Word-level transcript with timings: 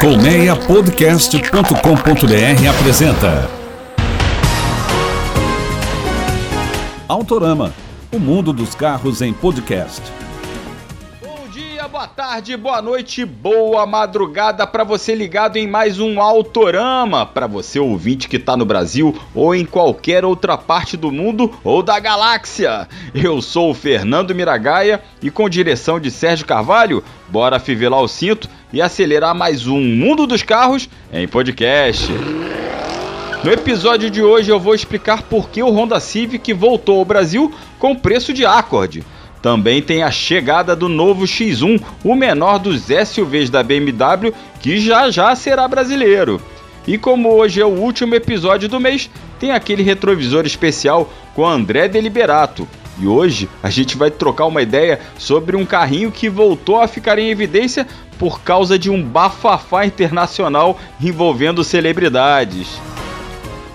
Colmeiapodcast.com.br 0.00 2.68
apresenta 2.70 3.50
Autorama, 7.08 7.72
o 8.12 8.18
mundo 8.20 8.52
dos 8.52 8.76
carros 8.76 9.20
em 9.22 9.32
podcast. 9.32 10.00
Boa 11.90 12.06
tarde, 12.06 12.54
boa 12.54 12.82
noite, 12.82 13.24
boa 13.24 13.86
madrugada 13.86 14.66
para 14.66 14.84
você 14.84 15.14
ligado 15.14 15.56
em 15.56 15.66
mais 15.66 15.98
um 15.98 16.20
Autorama, 16.20 17.24
para 17.24 17.46
você 17.46 17.78
ouvinte 17.78 18.28
que 18.28 18.36
está 18.36 18.58
no 18.58 18.66
Brasil 18.66 19.18
ou 19.34 19.54
em 19.54 19.64
qualquer 19.64 20.22
outra 20.22 20.58
parte 20.58 20.98
do 20.98 21.10
mundo 21.10 21.50
ou 21.64 21.82
da 21.82 21.98
galáxia. 21.98 22.86
Eu 23.14 23.40
sou 23.40 23.70
o 23.70 23.74
Fernando 23.74 24.34
Miragaia 24.34 25.02
e 25.22 25.30
com 25.30 25.48
direção 25.48 25.98
de 25.98 26.10
Sérgio 26.10 26.44
Carvalho, 26.44 27.02
bora 27.26 27.58
fivelar 27.58 28.02
o 28.02 28.08
cinto 28.08 28.50
e 28.70 28.82
acelerar 28.82 29.34
mais 29.34 29.66
um 29.66 29.80
Mundo 29.80 30.26
dos 30.26 30.42
Carros 30.42 30.90
em 31.10 31.26
podcast. 31.26 32.12
No 33.42 33.50
episódio 33.50 34.10
de 34.10 34.20
hoje 34.20 34.50
eu 34.50 34.60
vou 34.60 34.74
explicar 34.74 35.22
por 35.22 35.48
que 35.48 35.62
o 35.62 35.70
Honda 35.70 35.98
Civic 36.00 36.52
voltou 36.52 36.98
ao 36.98 37.04
Brasil 37.04 37.50
com 37.78 37.96
preço 37.96 38.34
de 38.34 38.44
Accord. 38.44 39.02
Também 39.40 39.80
tem 39.80 40.02
a 40.02 40.10
chegada 40.10 40.74
do 40.74 40.88
novo 40.88 41.24
X1, 41.24 41.80
o 42.02 42.14
menor 42.14 42.58
dos 42.58 42.86
SUVs 43.06 43.50
da 43.50 43.62
BMW, 43.62 44.34
que 44.60 44.78
já 44.78 45.10
já 45.10 45.34
será 45.36 45.66
brasileiro. 45.68 46.40
E 46.86 46.96
como 46.96 47.30
hoje 47.30 47.60
é 47.60 47.66
o 47.66 47.68
último 47.68 48.14
episódio 48.14 48.68
do 48.68 48.80
mês, 48.80 49.10
tem 49.38 49.52
aquele 49.52 49.82
retrovisor 49.82 50.46
especial 50.46 51.12
com 51.34 51.46
André 51.46 51.86
Deliberato. 51.86 52.66
E 52.98 53.06
hoje 53.06 53.48
a 53.62 53.70
gente 53.70 53.96
vai 53.96 54.10
trocar 54.10 54.46
uma 54.46 54.62
ideia 54.62 54.98
sobre 55.16 55.56
um 55.56 55.64
carrinho 55.64 56.10
que 56.10 56.28
voltou 56.28 56.80
a 56.80 56.88
ficar 56.88 57.18
em 57.18 57.30
evidência 57.30 57.86
por 58.18 58.40
causa 58.40 58.76
de 58.76 58.90
um 58.90 59.00
bafafá 59.00 59.86
internacional 59.86 60.78
envolvendo 61.00 61.62
celebridades. 61.62 62.80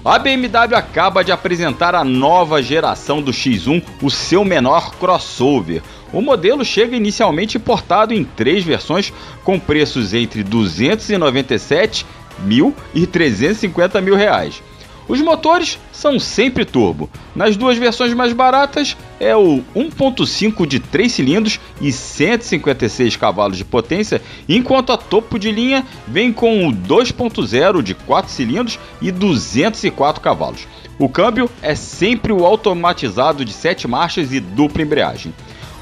A 0.06 0.20
BMW 0.20 0.76
acaba 0.76 1.24
de 1.24 1.32
apresentar 1.32 1.92
a 1.92 2.04
nova 2.04 2.62
geração 2.62 3.20
do 3.20 3.32
X1, 3.32 3.82
o 4.00 4.08
seu 4.08 4.44
menor 4.44 4.94
crossover. 4.94 5.82
O 6.12 6.22
modelo 6.22 6.64
chega 6.64 6.94
inicialmente 6.94 7.56
importado 7.56 8.14
em 8.14 8.22
três 8.22 8.62
versões 8.62 9.12
com 9.42 9.58
preços 9.58 10.14
entre 10.14 10.44
297 10.44 12.06
mil 12.38 12.72
e 12.94 13.04
350 13.04 14.00
mil 14.00 14.14
reais. 14.14 14.62
Os 15.08 15.20
motores 15.20 15.78
são 15.92 16.18
sempre 16.18 16.64
turbo. 16.64 17.08
Nas 17.34 17.56
duas 17.56 17.78
versões 17.78 18.12
mais 18.12 18.32
baratas 18.32 18.96
é 19.20 19.36
o 19.36 19.62
1.5 19.74 20.66
de 20.66 20.80
3 20.80 21.12
cilindros 21.12 21.60
e 21.80 21.92
156 21.92 23.16
cavalos 23.16 23.56
de 23.56 23.64
potência, 23.64 24.20
enquanto 24.48 24.92
a 24.92 24.96
topo 24.96 25.38
de 25.38 25.52
linha 25.52 25.86
vem 26.08 26.32
com 26.32 26.66
o 26.66 26.72
2.0 26.72 27.82
de 27.82 27.94
4 27.94 28.32
cilindros 28.32 28.78
e 29.00 29.12
204 29.12 30.20
cavalos. 30.20 30.66
O 30.98 31.08
câmbio 31.08 31.48
é 31.62 31.74
sempre 31.74 32.32
o 32.32 32.44
automatizado 32.44 33.44
de 33.44 33.52
7 33.52 33.86
marchas 33.86 34.32
e 34.32 34.40
dupla 34.40 34.82
embreagem. 34.82 35.32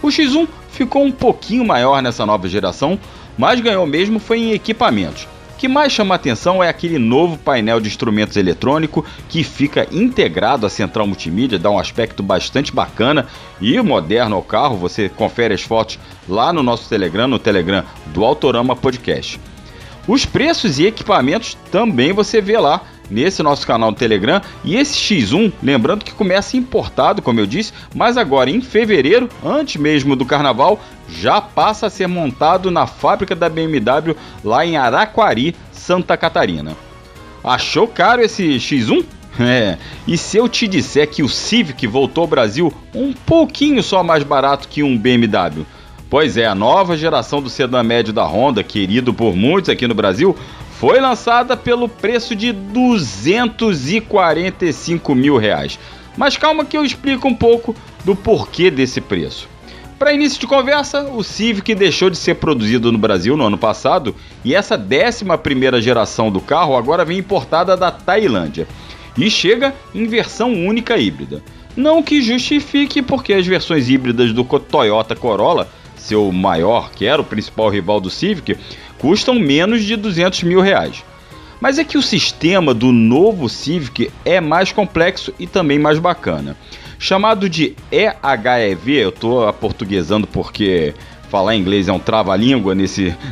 O 0.03 0.09
X1 0.09 0.47
ficou 0.71 1.03
um 1.03 1.13
pouquinho 1.13 1.65
maior 1.65 2.03
nessa 2.03 2.27
nova 2.27 2.47
geração, 2.47 2.99
mas 3.39 3.61
ganhou 3.61 3.87
mesmo 3.87 4.19
foi 4.19 4.39
em 4.39 4.53
equipamentos. 4.53 5.27
O 5.55 5.57
que 5.57 5.69
mais 5.69 5.93
chama 5.93 6.17
atenção 6.17 6.63
é 6.63 6.69
aquele 6.69 6.99
novo 6.99 7.39
painel 7.39 7.79
de 7.79 7.87
instrumentos 7.87 8.37
eletrônico 8.37 9.05
que 9.29 9.45
fica 9.45 9.87
integrado 9.93 10.67
à 10.67 10.69
central 10.69 11.07
multimídia, 11.07 11.61
dá 11.61 11.71
um 11.71 11.79
aspecto 11.79 12.25
bastante 12.25 12.75
bacana 12.75 13.29
e 13.61 13.81
moderno 13.81 14.35
ao 14.35 14.43
carro. 14.43 14.77
Você 14.77 15.09
confere 15.09 15.55
as 15.55 15.63
fotos 15.63 15.97
lá 16.29 16.53
no 16.53 16.61
nosso 16.61 16.89
Telegram, 16.89 17.29
no 17.29 17.39
Telegram 17.39 17.85
do 18.07 18.25
Autorama 18.25 18.75
Podcast. 18.75 19.41
Os 20.09 20.27
preços 20.27 20.81
e 20.81 20.87
equipamentos 20.87 21.57
também 21.71 22.13
você 22.13 22.41
vê 22.41 22.59
lá 22.59 22.83
nesse 23.11 23.43
nosso 23.43 23.67
canal 23.67 23.91
do 23.91 23.99
Telegram. 23.99 24.41
E 24.65 24.77
esse 24.77 24.97
X1, 24.99 25.53
lembrando 25.63 26.05
que 26.05 26.13
começa 26.13 26.57
importado, 26.57 27.23
como 27.23 27.41
eu 27.41 27.47
disse, 27.47 27.73
mas 27.95 28.17
agora 28.17 28.51
em 28.51 28.61
fevereiro, 28.61 29.29
antes 29.45 29.81
mesmo 29.81 30.17
do 30.17 30.25
carnaval, 30.25 30.81
já 31.09 31.41
passa 31.41 31.87
a 31.87 31.91
ser 31.91 32.07
montado 32.07 32.71
na 32.71 32.87
fábrica 32.87 33.35
da 33.35 33.49
BMW 33.49 34.17
lá 34.43 34.65
em 34.65 34.77
Araquari, 34.77 35.55
Santa 35.73 36.17
Catarina. 36.17 36.77
Achou 37.43 37.87
caro 37.87 38.23
esse 38.23 38.57
X1? 38.57 39.05
É, 39.37 39.79
e 40.07 40.17
se 40.17 40.37
eu 40.37 40.49
te 40.49 40.69
disser 40.69 41.11
que 41.11 41.21
o 41.21 41.29
Civic 41.29 41.89
voltou 41.89 42.23
ao 42.23 42.29
Brasil 42.29 42.73
um 42.95 43.13
pouquinho 43.13 43.83
só 43.83 44.01
mais 44.01 44.23
barato 44.23 44.69
que 44.69 44.81
um 44.81 44.97
BMW? 44.97 45.67
Pois 46.09 46.37
é, 46.37 46.47
a 46.47 46.55
nova 46.55 46.97
geração 46.97 47.43
do 47.43 47.51
sedã 47.51 47.83
médio 47.83 48.13
da 48.13 48.25
Honda, 48.25 48.63
querido 48.63 49.13
por 49.13 49.35
muitos 49.35 49.69
aqui 49.69 49.89
no 49.89 49.95
Brasil, 49.97 50.37
foi 50.85 51.01
lançada 51.01 51.57
pelo 51.57 51.89
preço 51.89 52.37
de 52.37 52.53
245 52.53 55.15
mil 55.15 55.39
reais. 55.39 55.79
Mas 56.15 56.37
calma 56.37 56.63
que 56.63 56.77
eu 56.77 56.85
explico 56.85 57.27
um 57.27 57.35
pouco 57.35 57.75
do 58.05 58.15
porquê 58.15 58.71
desse 58.71 59.01
preço. 59.01 59.49
Para 59.99 60.13
início 60.13 60.39
de 60.39 60.47
conversa, 60.47 61.05
o 61.05 61.25
Civic 61.25 61.75
deixou 61.75 62.11
de 62.11 62.19
ser 62.19 62.35
produzido 62.35 62.93
no 62.93 62.99
Brasil 62.99 63.35
no 63.35 63.47
ano 63.47 63.57
passado 63.57 64.15
e 64.45 64.55
essa 64.55 64.77
11 64.77 65.25
geração 65.81 66.31
do 66.31 66.43
carro 66.43 66.77
agora 66.77 67.03
vem 67.03 67.17
importada 67.17 67.75
da 67.79 67.91
Tailândia 67.91 68.69
e 69.17 69.31
chega 69.31 69.75
em 69.95 70.07
versão 70.07 70.53
única 70.53 70.99
híbrida. 70.99 71.43
Não 71.75 72.03
que 72.03 72.21
justifique 72.21 73.01
porque 73.01 73.33
as 73.33 73.47
versões 73.47 73.89
híbridas 73.89 74.35
do 74.35 74.45
Toyota 74.45 75.17
Corolla, 75.17 75.67
seu 75.97 76.31
maior, 76.31 76.91
que 76.91 77.07
era 77.07 77.23
o 77.23 77.25
principal 77.25 77.71
rival 77.71 78.03
do 78.03 78.11
Civic, 78.11 78.59
custam 79.05 79.35
menos 79.35 79.85
de 79.85 79.97
200 79.97 80.45
mil 80.45 80.63
reais. 80.63 81.05
Mas 81.61 81.79
é 81.79 81.85
que 81.85 81.99
o 81.99 82.03
sistema 82.03 82.73
do 82.73 82.91
novo 82.91 83.51
Civic 83.51 84.11
é 84.25 84.41
mais 84.41 84.73
complexo 84.73 85.31
e 85.39 85.47
também 85.47 85.79
mais 85.79 85.99
bacana. 85.99 86.57
Chamado 86.99 87.47
de 87.47 87.77
EHEV, 87.93 88.95
eu 88.95 89.11
estou 89.11 89.47
aportuguesando 89.47 90.27
porque 90.27 90.95
falar 91.29 91.55
inglês 91.55 91.87
é 91.87 91.93
um 91.93 91.99
trava-língua 91.99 92.75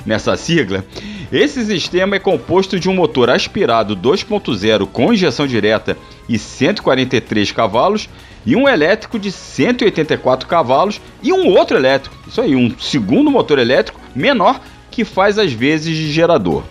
nessa 0.04 0.36
sigla. 0.36 0.84
Esse 1.32 1.64
sistema 1.64 2.16
é 2.16 2.18
composto 2.18 2.78
de 2.78 2.90
um 2.90 2.94
motor 2.94 3.30
aspirado 3.30 3.96
2.0 3.96 4.86
com 4.88 5.10
injeção 5.10 5.46
direta 5.46 5.96
e 6.28 6.38
143 6.38 7.50
cavalos 7.50 8.10
e 8.44 8.54
um 8.54 8.68
elétrico 8.68 9.18
de 9.18 9.32
184 9.32 10.46
cavalos 10.46 11.00
e 11.22 11.32
um 11.32 11.46
outro 11.46 11.78
elétrico, 11.78 12.14
isso 12.28 12.42
aí, 12.42 12.54
um 12.54 12.78
segundo 12.78 13.30
motor 13.30 13.58
elétrico 13.58 13.98
menor 14.14 14.60
que 14.92 15.04
faz 15.04 15.38
as 15.38 15.52
vezes 15.52 15.96
de 15.96 16.12
gerador. 16.12 16.62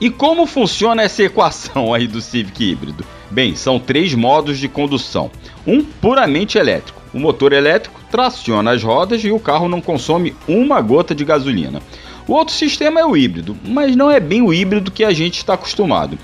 E 0.00 0.08
como 0.08 0.46
funciona 0.46 1.02
essa 1.02 1.22
equação 1.22 1.92
aí 1.92 2.06
do 2.06 2.20
Civic 2.20 2.64
híbrido? 2.64 3.04
Bem, 3.30 3.54
são 3.54 3.78
três 3.78 4.14
modos 4.14 4.58
de 4.58 4.68
condução. 4.68 5.30
Um 5.66 5.82
puramente 5.84 6.56
elétrico. 6.56 7.02
O 7.12 7.18
motor 7.18 7.52
elétrico 7.52 8.00
traciona 8.10 8.72
as 8.72 8.82
rodas 8.82 9.22
e 9.24 9.30
o 9.30 9.38
carro 9.38 9.68
não 9.68 9.80
consome 9.80 10.34
uma 10.48 10.80
gota 10.80 11.14
de 11.14 11.24
gasolina. 11.24 11.82
O 12.26 12.32
outro 12.32 12.54
sistema 12.54 13.00
é 13.00 13.04
o 13.04 13.16
híbrido, 13.16 13.56
mas 13.66 13.94
não 13.94 14.10
é 14.10 14.18
bem 14.18 14.40
o 14.40 14.52
híbrido 14.52 14.90
que 14.90 15.04
a 15.04 15.12
gente 15.12 15.38
está 15.38 15.54
acostumado. 15.54 16.18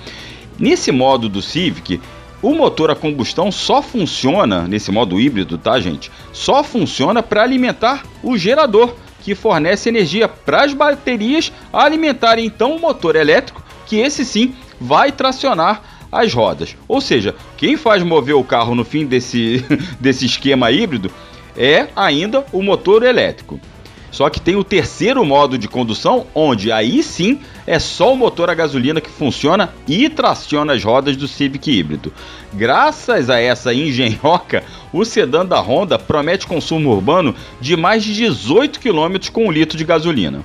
Nesse 0.58 0.90
modo 0.90 1.28
do 1.28 1.42
Civic, 1.42 2.00
o 2.42 2.54
motor 2.54 2.90
a 2.90 2.94
combustão 2.94 3.52
só 3.52 3.82
funciona, 3.82 4.66
nesse 4.66 4.90
modo 4.90 5.20
híbrido, 5.20 5.58
tá, 5.58 5.78
gente? 5.78 6.10
Só 6.32 6.64
funciona 6.64 7.22
para 7.22 7.42
alimentar 7.42 8.04
o 8.22 8.36
gerador 8.36 8.94
que 9.20 9.34
fornece 9.34 9.88
energia 9.88 10.28
para 10.28 10.64
as 10.64 10.72
baterias 10.72 11.52
alimentarem 11.72 12.46
então 12.46 12.74
o 12.74 12.80
motor 12.80 13.16
elétrico, 13.16 13.62
que 13.86 13.96
esse 13.96 14.24
sim 14.24 14.54
vai 14.80 15.12
tracionar 15.12 15.82
as 16.10 16.32
rodas. 16.32 16.76
Ou 16.88 17.00
seja, 17.00 17.34
quem 17.56 17.76
faz 17.76 18.02
mover 18.02 18.34
o 18.34 18.44
carro 18.44 18.74
no 18.74 18.84
fim 18.84 19.06
desse, 19.06 19.64
desse 20.00 20.26
esquema 20.26 20.70
híbrido 20.70 21.10
é 21.56 21.88
ainda 21.94 22.44
o 22.52 22.62
motor 22.62 23.02
elétrico. 23.02 23.60
Só 24.10 24.28
que 24.28 24.40
tem 24.40 24.56
o 24.56 24.64
terceiro 24.64 25.24
modo 25.24 25.56
de 25.56 25.68
condução, 25.68 26.26
onde 26.34 26.72
aí 26.72 27.02
sim 27.02 27.40
é 27.66 27.78
só 27.78 28.12
o 28.12 28.16
motor 28.16 28.50
a 28.50 28.54
gasolina 28.54 29.00
que 29.00 29.10
funciona 29.10 29.72
e 29.86 30.08
traciona 30.08 30.72
as 30.72 30.82
rodas 30.82 31.16
do 31.16 31.28
Civic 31.28 31.70
híbrido. 31.70 32.12
Graças 32.52 33.30
a 33.30 33.40
essa 33.40 33.72
engenhoca, 33.72 34.64
o 34.92 35.04
sedã 35.04 35.46
da 35.46 35.60
Honda 35.60 35.98
promete 35.98 36.46
consumo 36.46 36.90
urbano 36.90 37.34
de 37.60 37.76
mais 37.76 38.02
de 38.02 38.12
18 38.14 38.80
km 38.80 39.30
com 39.32 39.46
um 39.46 39.52
litro 39.52 39.78
de 39.78 39.84
gasolina. 39.84 40.42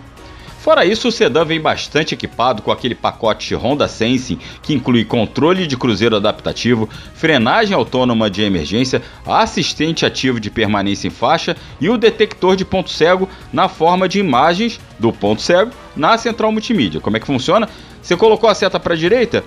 Fora 0.65 0.83
isso, 0.83 1.09
o 1.09 1.12
sedã 1.12 1.45
vem 1.45 1.62
bastante 1.62 2.15
equipado 2.15 2.63
com 2.63 2.71
aquele 2.71 2.95
pacote 2.95 3.53
Honda 3.53 3.88
Sensing 3.88 4.39
que 4.63 4.73
inclui 4.73 5.06
controle 5.06 5.67
de 5.67 5.77
cruzeiro 5.77 6.15
adaptativo, 6.15 6.89
frenagem 7.13 7.75
autônoma 7.75 8.31
de 8.31 8.41
emergência, 8.41 9.00
assistente 9.27 10.07
ativo 10.07 10.39
de 10.39 10.50
permanência 10.50 11.07
em 11.07 11.12
faixa 11.12 11.56
e 11.79 11.88
o 11.88 12.00
detector 12.00 12.56
de 12.56 12.65
ponto 12.65 12.89
cego 12.89 13.29
na 13.53 13.69
forma 13.69 14.09
de 14.09 14.17
imagens 14.17 14.79
do 14.97 15.13
ponto 15.13 15.39
cego 15.39 15.69
na 15.95 16.17
central 16.17 16.51
multimídia. 16.51 17.00
Como 17.00 17.15
é 17.15 17.19
que 17.19 17.27
funciona? 17.27 17.69
Você 18.01 18.17
colocou 18.17 18.50
a 18.50 18.56
seta 18.56 18.79
para 18.79 18.95
a 18.95 18.97
direita, 18.97 19.44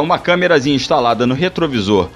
uma 0.00 0.20
câmerazinha 0.20 0.76
instalada 0.76 1.26
no 1.26 1.34
retrovisor 1.34 2.10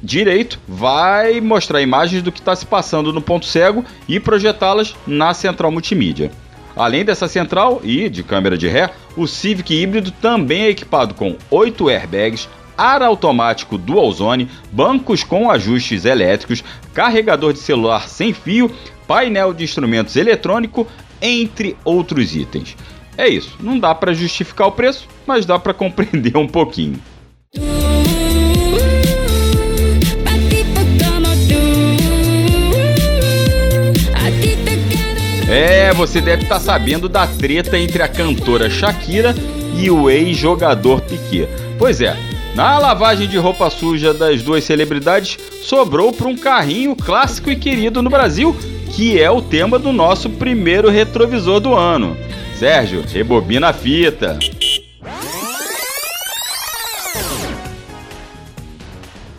direito 0.00 0.60
vai 0.68 1.40
mostrar 1.40 1.82
imagens 1.82 2.22
do 2.22 2.30
que 2.30 2.38
está 2.38 2.54
se 2.54 2.64
passando 2.64 3.12
no 3.12 3.20
ponto 3.20 3.46
cego 3.46 3.84
e 4.08 4.20
projetá-las 4.20 4.94
na 5.04 5.34
central 5.34 5.72
multimídia. 5.72 6.30
Além 6.78 7.04
dessa 7.04 7.26
central 7.26 7.80
e 7.82 8.08
de 8.08 8.22
câmera 8.22 8.56
de 8.56 8.68
ré, 8.68 8.90
o 9.16 9.26
Civic 9.26 9.74
híbrido 9.74 10.12
também 10.12 10.62
é 10.62 10.68
equipado 10.68 11.12
com 11.12 11.36
8 11.50 11.88
airbags, 11.88 12.48
ar 12.76 13.02
automático 13.02 13.76
dual 13.76 14.12
zone, 14.12 14.48
bancos 14.70 15.24
com 15.24 15.50
ajustes 15.50 16.04
elétricos, 16.04 16.62
carregador 16.94 17.52
de 17.52 17.58
celular 17.58 18.08
sem 18.08 18.32
fio, 18.32 18.70
painel 19.08 19.52
de 19.52 19.64
instrumentos 19.64 20.14
eletrônico, 20.14 20.86
entre 21.20 21.76
outros 21.84 22.36
itens. 22.36 22.76
É 23.16 23.28
isso, 23.28 23.56
não 23.58 23.76
dá 23.76 23.92
para 23.92 24.14
justificar 24.14 24.68
o 24.68 24.72
preço, 24.72 25.08
mas 25.26 25.44
dá 25.44 25.58
para 25.58 25.74
compreender 25.74 26.36
um 26.36 26.46
pouquinho. 26.46 27.02
É, 35.88 35.94
você 35.94 36.20
deve 36.20 36.42
estar 36.42 36.56
tá 36.56 36.60
sabendo 36.60 37.08
da 37.08 37.26
treta 37.26 37.78
entre 37.78 38.02
a 38.02 38.08
cantora 38.08 38.68
Shakira 38.68 39.34
e 39.74 39.90
o 39.90 40.10
ex-jogador 40.10 41.00
Piquet. 41.00 41.48
Pois 41.78 42.02
é, 42.02 42.14
na 42.54 42.78
lavagem 42.78 43.26
de 43.26 43.38
roupa 43.38 43.70
suja 43.70 44.12
das 44.12 44.42
duas 44.42 44.64
celebridades, 44.64 45.38
sobrou 45.62 46.12
para 46.12 46.28
um 46.28 46.36
carrinho 46.36 46.94
clássico 46.94 47.50
e 47.50 47.56
querido 47.56 48.02
no 48.02 48.10
Brasil, 48.10 48.54
que 48.94 49.18
é 49.18 49.30
o 49.30 49.40
tema 49.40 49.78
do 49.78 49.90
nosso 49.90 50.28
primeiro 50.28 50.90
retrovisor 50.90 51.58
do 51.58 51.74
ano. 51.74 52.18
Sérgio, 52.58 53.02
rebobina 53.10 53.68
a 53.68 53.72
fita. 53.72 54.38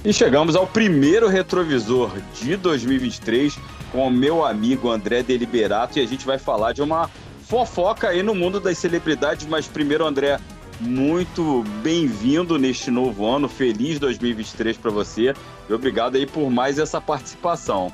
E 0.03 0.11
chegamos 0.11 0.55
ao 0.55 0.65
primeiro 0.65 1.27
retrovisor 1.27 2.09
de 2.41 2.57
2023 2.57 3.55
com 3.91 4.07
o 4.07 4.11
meu 4.11 4.45
amigo 4.45 4.89
André 4.89 5.23
Deliberato 5.23 5.99
e 5.99 6.01
a 6.01 6.07
gente 6.07 6.25
vai 6.25 6.37
falar 6.37 6.73
de 6.73 6.81
uma 6.81 7.09
fofoca 7.41 8.09
aí 8.09 8.21
no 8.21 8.35
mundo 8.35 8.59
das 8.59 8.77
celebridades. 8.77 9.47
Mas 9.47 9.67
primeiro, 9.67 10.05
André, 10.05 10.39
muito 10.79 11.63
bem-vindo 11.81 12.57
neste 12.57 12.91
novo 12.91 13.25
ano. 13.25 13.49
Feliz 13.49 13.99
2023 13.99 14.77
para 14.77 14.91
você 14.91 15.33
e 15.67 15.73
obrigado 15.73 16.15
aí 16.15 16.25
por 16.25 16.49
mais 16.49 16.79
essa 16.79 17.01
participação. 17.01 17.91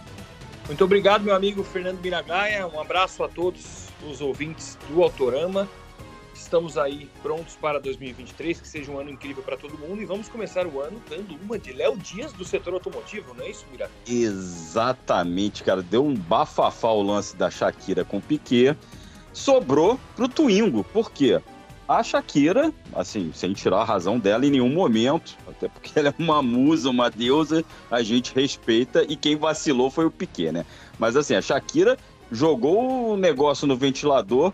Muito 0.67 0.83
obrigado, 0.83 1.23
meu 1.23 1.35
amigo 1.35 1.63
Fernando 1.63 1.99
Miragaia. 2.01 2.67
Um 2.67 2.79
abraço 2.79 3.23
a 3.23 3.27
todos 3.27 3.87
os 4.09 4.19
ouvintes 4.21 4.77
do 4.89 5.01
Autorama. 5.03 5.67
Estamos 6.35 6.77
aí 6.77 7.09
prontos 7.23 7.55
para 7.55 7.79
2023, 7.79 8.59
que 8.59 8.67
seja 8.67 8.91
um 8.91 8.99
ano 8.99 9.09
incrível 9.09 9.41
para 9.41 9.55
todo 9.55 9.77
mundo. 9.77 10.01
E 10.01 10.05
vamos 10.05 10.27
começar 10.27 10.67
o 10.67 10.81
ano 10.81 11.01
dando 11.09 11.39
uma 11.41 11.57
de 11.57 11.71
Léo 11.71 11.97
Dias 11.97 12.33
do 12.33 12.43
setor 12.43 12.73
automotivo, 12.73 13.33
não 13.33 13.45
é 13.45 13.49
isso, 13.49 13.65
Mira? 13.71 13.89
Exatamente, 14.05 15.63
cara. 15.63 15.81
Deu 15.81 16.05
um 16.05 16.13
bafafá 16.13 16.89
o 16.89 17.01
lance 17.01 17.37
da 17.37 17.49
Shakira 17.49 18.03
com 18.03 18.17
o 18.17 18.21
Piquet. 18.21 18.75
Sobrou 19.31 19.97
pro 20.15 20.27
Twingo. 20.27 20.83
Por 20.83 21.09
quê? 21.09 21.41
A 21.87 22.03
Shakira, 22.03 22.73
assim, 22.93 23.31
sem 23.33 23.53
tirar 23.53 23.77
a 23.77 23.83
razão 23.85 24.19
dela 24.19 24.45
em 24.45 24.49
nenhum 24.49 24.69
momento, 24.69 25.37
até 25.47 25.69
porque 25.69 25.97
ela 25.97 26.09
é 26.09 26.13
uma 26.17 26.41
musa, 26.41 26.89
uma 26.89 27.09
deusa, 27.09 27.63
a 27.89 28.03
gente 28.03 28.33
respeita 28.35 29.05
e 29.07 29.15
quem 29.15 29.37
vacilou 29.37 29.89
foi 29.89 30.05
o 30.05 30.11
Piquet, 30.11 30.51
né? 30.51 30.65
Mas 30.99 31.15
assim, 31.15 31.35
a 31.35 31.41
Shakira 31.41 31.97
jogou 32.29 33.13
o 33.13 33.17
negócio 33.17 33.65
no 33.67 33.77
ventilador 33.77 34.51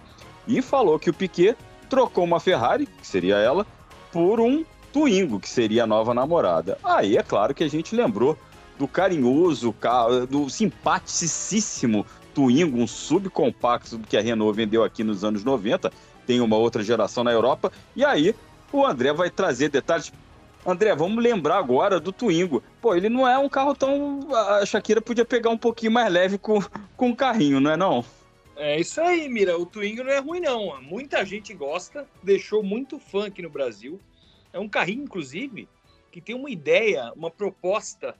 e 0.47 0.61
falou 0.61 0.99
que 0.99 1.09
o 1.09 1.13
Piquet 1.13 1.55
trocou 1.91 2.23
uma 2.23 2.39
Ferrari, 2.39 2.85
que 2.85 3.05
seria 3.05 3.35
ela, 3.35 3.67
por 4.13 4.39
um 4.39 4.63
Twingo, 4.93 5.41
que 5.41 5.49
seria 5.49 5.83
a 5.83 5.87
nova 5.87 6.13
namorada. 6.13 6.77
Aí 6.81 7.17
é 7.17 7.21
claro 7.21 7.53
que 7.53 7.65
a 7.65 7.69
gente 7.69 7.93
lembrou 7.93 8.37
do 8.79 8.87
carinhoso, 8.87 9.75
do 10.29 10.49
simpaticíssimo 10.49 12.05
Twingo, 12.33 12.77
um 12.77 12.87
subcompacto 12.87 13.99
que 13.99 14.15
a 14.15 14.21
Renault 14.21 14.55
vendeu 14.55 14.85
aqui 14.85 15.03
nos 15.03 15.25
anos 15.25 15.43
90, 15.43 15.91
tem 16.25 16.39
uma 16.39 16.55
outra 16.55 16.81
geração 16.81 17.25
na 17.25 17.31
Europa, 17.33 17.69
e 17.93 18.05
aí 18.05 18.33
o 18.71 18.85
André 18.85 19.11
vai 19.11 19.29
trazer 19.29 19.67
detalhes. 19.67 20.13
André, 20.65 20.95
vamos 20.95 21.21
lembrar 21.21 21.57
agora 21.57 21.99
do 21.99 22.13
Twingo. 22.13 22.63
Pô, 22.81 22.95
ele 22.95 23.09
não 23.09 23.27
é 23.27 23.37
um 23.37 23.49
carro 23.49 23.75
tão. 23.75 24.29
A 24.31 24.65
Shakira 24.65 25.01
podia 25.01 25.25
pegar 25.25 25.49
um 25.49 25.57
pouquinho 25.57 25.91
mais 25.91 26.09
leve 26.09 26.37
com, 26.37 26.63
com 26.95 27.09
o 27.09 27.15
carrinho, 27.15 27.59
não 27.59 27.71
é 27.71 27.75
não? 27.75 28.05
É 28.63 28.79
isso 28.79 29.01
aí, 29.01 29.27
Mira. 29.27 29.57
O 29.57 29.65
Twingo 29.65 30.03
não 30.03 30.11
é 30.11 30.19
ruim, 30.19 30.39
não. 30.39 30.79
Muita 30.83 31.25
gente 31.25 31.51
gosta, 31.51 32.07
deixou 32.21 32.61
muito 32.61 32.99
fã 32.99 33.25
aqui 33.25 33.41
no 33.41 33.49
Brasil. 33.49 33.99
É 34.53 34.59
um 34.59 34.69
carrinho, 34.69 35.01
inclusive, 35.01 35.67
que 36.11 36.21
tem 36.21 36.35
uma 36.35 36.47
ideia, 36.47 37.11
uma 37.13 37.31
proposta 37.31 38.15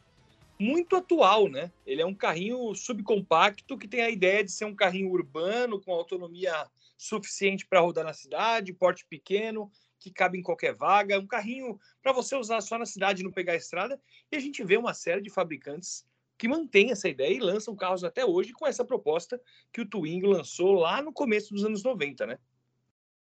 muito 0.59 0.95
atual, 0.95 1.47
né? 1.47 1.71
Ele 1.85 2.01
é 2.01 2.05
um 2.07 2.15
carrinho 2.15 2.73
subcompacto 2.73 3.77
que 3.77 3.87
tem 3.87 4.01
a 4.01 4.09
ideia 4.09 4.43
de 4.43 4.51
ser 4.51 4.65
um 4.65 4.73
carrinho 4.73 5.11
urbano, 5.11 5.79
com 5.79 5.93
autonomia 5.93 6.67
suficiente 6.97 7.67
para 7.67 7.79
rodar 7.79 8.03
na 8.03 8.13
cidade, 8.13 8.73
porte 8.73 9.05
pequeno, 9.07 9.71
que 9.99 10.09
cabe 10.09 10.39
em 10.39 10.43
qualquer 10.43 10.73
vaga. 10.73 11.19
Um 11.19 11.27
carrinho 11.27 11.79
para 12.01 12.13
você 12.13 12.35
usar 12.35 12.61
só 12.61 12.79
na 12.79 12.87
cidade 12.87 13.21
e 13.21 13.23
não 13.23 13.31
pegar 13.31 13.53
a 13.53 13.57
estrada. 13.57 14.01
E 14.31 14.35
a 14.35 14.39
gente 14.39 14.63
vê 14.63 14.75
uma 14.75 14.95
série 14.95 15.21
de 15.21 15.29
fabricantes 15.29 16.03
que 16.41 16.47
mantém 16.47 16.89
essa 16.89 17.07
ideia 17.07 17.35
e 17.35 17.39
lançam 17.39 17.75
carros 17.75 18.03
até 18.03 18.25
hoje 18.25 18.51
com 18.51 18.65
essa 18.65 18.83
proposta 18.83 19.39
que 19.71 19.79
o 19.79 19.85
Twingo 19.85 20.25
lançou 20.25 20.73
lá 20.73 20.99
no 20.99 21.13
começo 21.13 21.53
dos 21.53 21.63
anos 21.63 21.83
90, 21.83 22.25
né? 22.25 22.39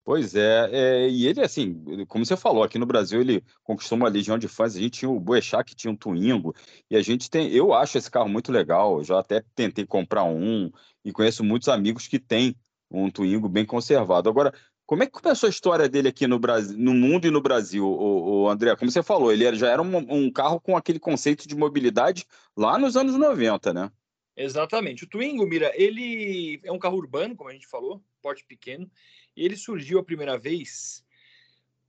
Pois 0.03 0.33
é, 0.33 0.69
é, 0.71 1.07
e 1.07 1.27
ele, 1.27 1.39
assim, 1.39 2.03
como 2.07 2.25
você 2.25 2.35
falou, 2.35 2.63
aqui 2.63 2.79
no 2.79 2.85
Brasil 2.87 3.21
ele 3.21 3.43
conquistou 3.61 3.95
uma 3.95 4.09
legião 4.09 4.39
de 4.39 4.47
fãs. 4.47 4.75
A 4.75 4.79
gente 4.79 5.01
tinha 5.01 5.11
o 5.11 5.19
Boechat, 5.19 5.63
que 5.63 5.75
tinha 5.75 5.91
um 5.91 5.95
Twingo, 5.95 6.55
e 6.89 6.97
a 6.97 7.01
gente 7.03 7.29
tem. 7.29 7.51
Eu 7.51 7.71
acho 7.71 7.95
esse 7.95 8.09
carro 8.09 8.27
muito 8.27 8.51
legal. 8.51 9.03
Já 9.03 9.19
até 9.19 9.43
tentei 9.53 9.85
comprar 9.85 10.23
um, 10.23 10.71
e 11.05 11.11
conheço 11.11 11.43
muitos 11.43 11.69
amigos 11.69 12.07
que 12.07 12.17
têm 12.17 12.55
um 12.89 13.11
Twingo 13.11 13.47
bem 13.47 13.67
conservado. 13.67 14.27
Agora, 14.27 14.51
como 14.85 15.03
é 15.03 15.05
que 15.05 15.13
começou 15.13 15.47
a 15.47 15.49
história 15.49 15.87
dele 15.87 16.09
aqui 16.09 16.27
no 16.27 16.37
Brasil, 16.37 16.77
no 16.77 16.93
mundo 16.93 17.25
e 17.25 17.31
no 17.31 17.41
Brasil, 17.41 17.85
o, 17.85 18.43
o 18.43 18.49
André? 18.49 18.75
Como 18.75 18.91
você 18.91 19.01
falou, 19.01 19.31
ele 19.31 19.55
já 19.55 19.69
era 19.69 19.81
um, 19.81 19.97
um, 19.97 20.31
carro 20.31 20.59
com 20.59 20.75
aquele 20.75 20.99
conceito 20.99 21.47
de 21.47 21.55
mobilidade 21.55 22.25
lá 22.55 22.77
nos 22.77 22.97
anos 22.97 23.15
90, 23.15 23.73
né? 23.73 23.91
Exatamente. 24.35 25.03
O 25.03 25.07
Twingo, 25.07 25.45
Mira, 25.45 25.71
ele 25.75 26.59
é 26.63 26.71
um 26.71 26.79
carro 26.79 26.97
urbano, 26.97 27.35
como 27.35 27.49
a 27.49 27.53
gente 27.53 27.67
falou, 27.67 28.01
porte 28.21 28.45
pequeno, 28.45 28.89
e 29.35 29.45
ele 29.45 29.55
surgiu 29.55 29.99
a 29.99 30.03
primeira 30.03 30.37
vez 30.37 31.03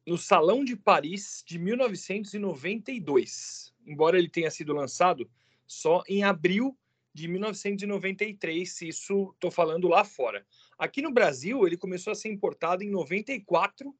no 0.06 0.18
Salão 0.18 0.64
de 0.64 0.76
Paris 0.76 1.42
de 1.46 1.58
1992, 1.58 3.72
embora 3.86 4.18
ele 4.18 4.28
tenha 4.28 4.50
sido 4.50 4.72
lançado 4.72 5.30
só 5.66 6.02
em 6.08 6.24
abril 6.24 6.76
de 7.14 7.28
1993, 7.28 8.82
isso 8.82 9.32
estou 9.34 9.50
falando 9.50 9.88
lá 9.88 10.04
fora. 10.04 10.46
Aqui 10.82 11.00
no 11.00 11.12
Brasil, 11.12 11.64
ele 11.64 11.76
começou 11.76 12.10
a 12.10 12.14
ser 12.16 12.28
importado 12.28 12.82
em 12.82 12.90
94 12.90 13.94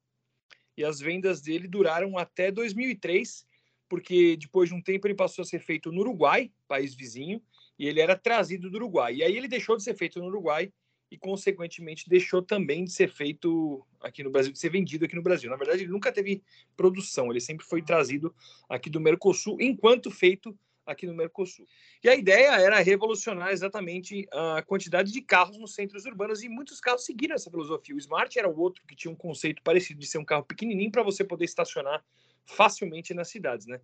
e 0.75 0.83
as 0.83 0.99
vendas 0.99 1.39
dele 1.39 1.65
duraram 1.65 2.17
até 2.17 2.51
2003, 2.51 3.47
porque 3.87 4.35
depois 4.35 4.67
de 4.67 4.75
um 4.75 4.81
tempo 4.81 5.07
ele 5.07 5.15
passou 5.15 5.43
a 5.43 5.45
ser 5.45 5.59
feito 5.59 5.93
no 5.93 6.01
Uruguai, 6.01 6.51
país 6.67 6.93
vizinho, 6.93 7.41
e 7.79 7.87
ele 7.87 8.01
era 8.01 8.17
trazido 8.17 8.69
do 8.69 8.75
Uruguai. 8.75 9.15
E 9.15 9.23
aí 9.23 9.33
ele 9.33 9.47
deixou 9.47 9.77
de 9.77 9.83
ser 9.83 9.95
feito 9.95 10.19
no 10.19 10.25
Uruguai 10.25 10.73
e, 11.09 11.17
consequentemente, 11.17 12.09
deixou 12.09 12.41
também 12.41 12.83
de 12.83 12.91
ser 12.91 13.07
feito 13.07 13.87
aqui 14.01 14.21
no 14.21 14.29
Brasil, 14.29 14.51
de 14.51 14.59
ser 14.59 14.69
vendido 14.69 15.05
aqui 15.05 15.15
no 15.15 15.23
Brasil. 15.23 15.49
Na 15.49 15.55
verdade, 15.55 15.83
ele 15.83 15.91
nunca 15.93 16.11
teve 16.11 16.43
produção, 16.75 17.31
ele 17.31 17.39
sempre 17.39 17.65
foi 17.65 17.81
trazido 17.81 18.35
aqui 18.67 18.89
do 18.89 18.99
Mercosul, 18.99 19.55
enquanto 19.61 20.11
feito 20.11 20.53
aqui 20.85 21.07
no 21.07 21.13
Mercosul. 21.13 21.65
E 22.03 22.09
a 22.09 22.15
ideia 22.15 22.59
era 22.59 22.79
revolucionar 22.79 23.51
exatamente 23.51 24.27
a 24.31 24.61
quantidade 24.61 25.11
de 25.11 25.21
carros 25.21 25.57
nos 25.57 25.73
centros 25.73 26.05
urbanos 26.05 26.43
e 26.43 26.49
muitos 26.49 26.79
carros 26.79 27.05
seguiram 27.05 27.35
essa 27.35 27.49
filosofia. 27.49 27.95
O 27.95 27.99
Smart 27.99 28.37
era 28.37 28.49
o 28.49 28.59
outro 28.59 28.83
que 28.87 28.95
tinha 28.95 29.11
um 29.11 29.15
conceito 29.15 29.61
parecido 29.63 29.99
de 29.99 30.07
ser 30.07 30.17
um 30.17 30.25
carro 30.25 30.43
pequenininho 30.43 30.91
para 30.91 31.03
você 31.03 31.23
poder 31.23 31.45
estacionar 31.45 32.03
facilmente 32.45 33.13
nas 33.13 33.29
cidades, 33.29 33.65
né? 33.65 33.79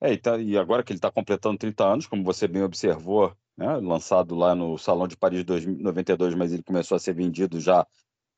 É, 0.00 0.12
e, 0.12 0.18
tá, 0.18 0.38
e 0.38 0.58
agora 0.58 0.82
que 0.82 0.92
ele 0.92 0.98
está 0.98 1.10
completando 1.10 1.58
30 1.58 1.84
anos, 1.84 2.06
como 2.06 2.22
você 2.22 2.46
bem 2.46 2.62
observou, 2.62 3.34
né, 3.56 3.76
lançado 3.76 4.34
lá 4.34 4.54
no 4.54 4.76
Salão 4.76 5.08
de 5.08 5.16
Paris 5.16 5.42
de 5.44 5.66
92, 5.66 6.34
mas 6.34 6.52
ele 6.52 6.62
começou 6.62 6.96
a 6.96 6.98
ser 6.98 7.14
vendido 7.14 7.58
já 7.58 7.86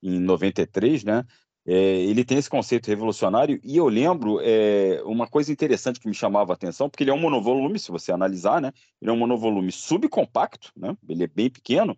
em 0.01 0.21
93, 0.21 1.03
né? 1.03 1.27
É, 1.71 1.75
ele 1.75 2.25
tem 2.25 2.39
esse 2.39 2.49
conceito 2.49 2.87
revolucionário 2.87 3.61
e 3.63 3.77
eu 3.77 3.87
lembro 3.89 4.41
é, 4.41 5.03
uma 5.05 5.27
coisa 5.27 5.53
interessante 5.53 6.01
que 6.01 6.09
me 6.09 6.15
chamava 6.15 6.51
a 6.51 6.55
atenção, 6.55 6.89
porque 6.89 7.05
ele 7.05 7.11
é 7.11 7.15
um 7.15 7.21
monovolume, 7.21 7.79
se 7.79 7.91
você 7.91 8.11
analisar, 8.11 8.59
né? 8.59 8.73
Ele 9.03 9.11
é 9.11 9.13
um 9.13 9.19
monovolume 9.19 9.71
subcompacto, 9.71 10.73
né? 10.75 10.97
Ele 11.07 11.25
é 11.25 11.27
bem 11.27 11.51
pequeno 11.51 11.95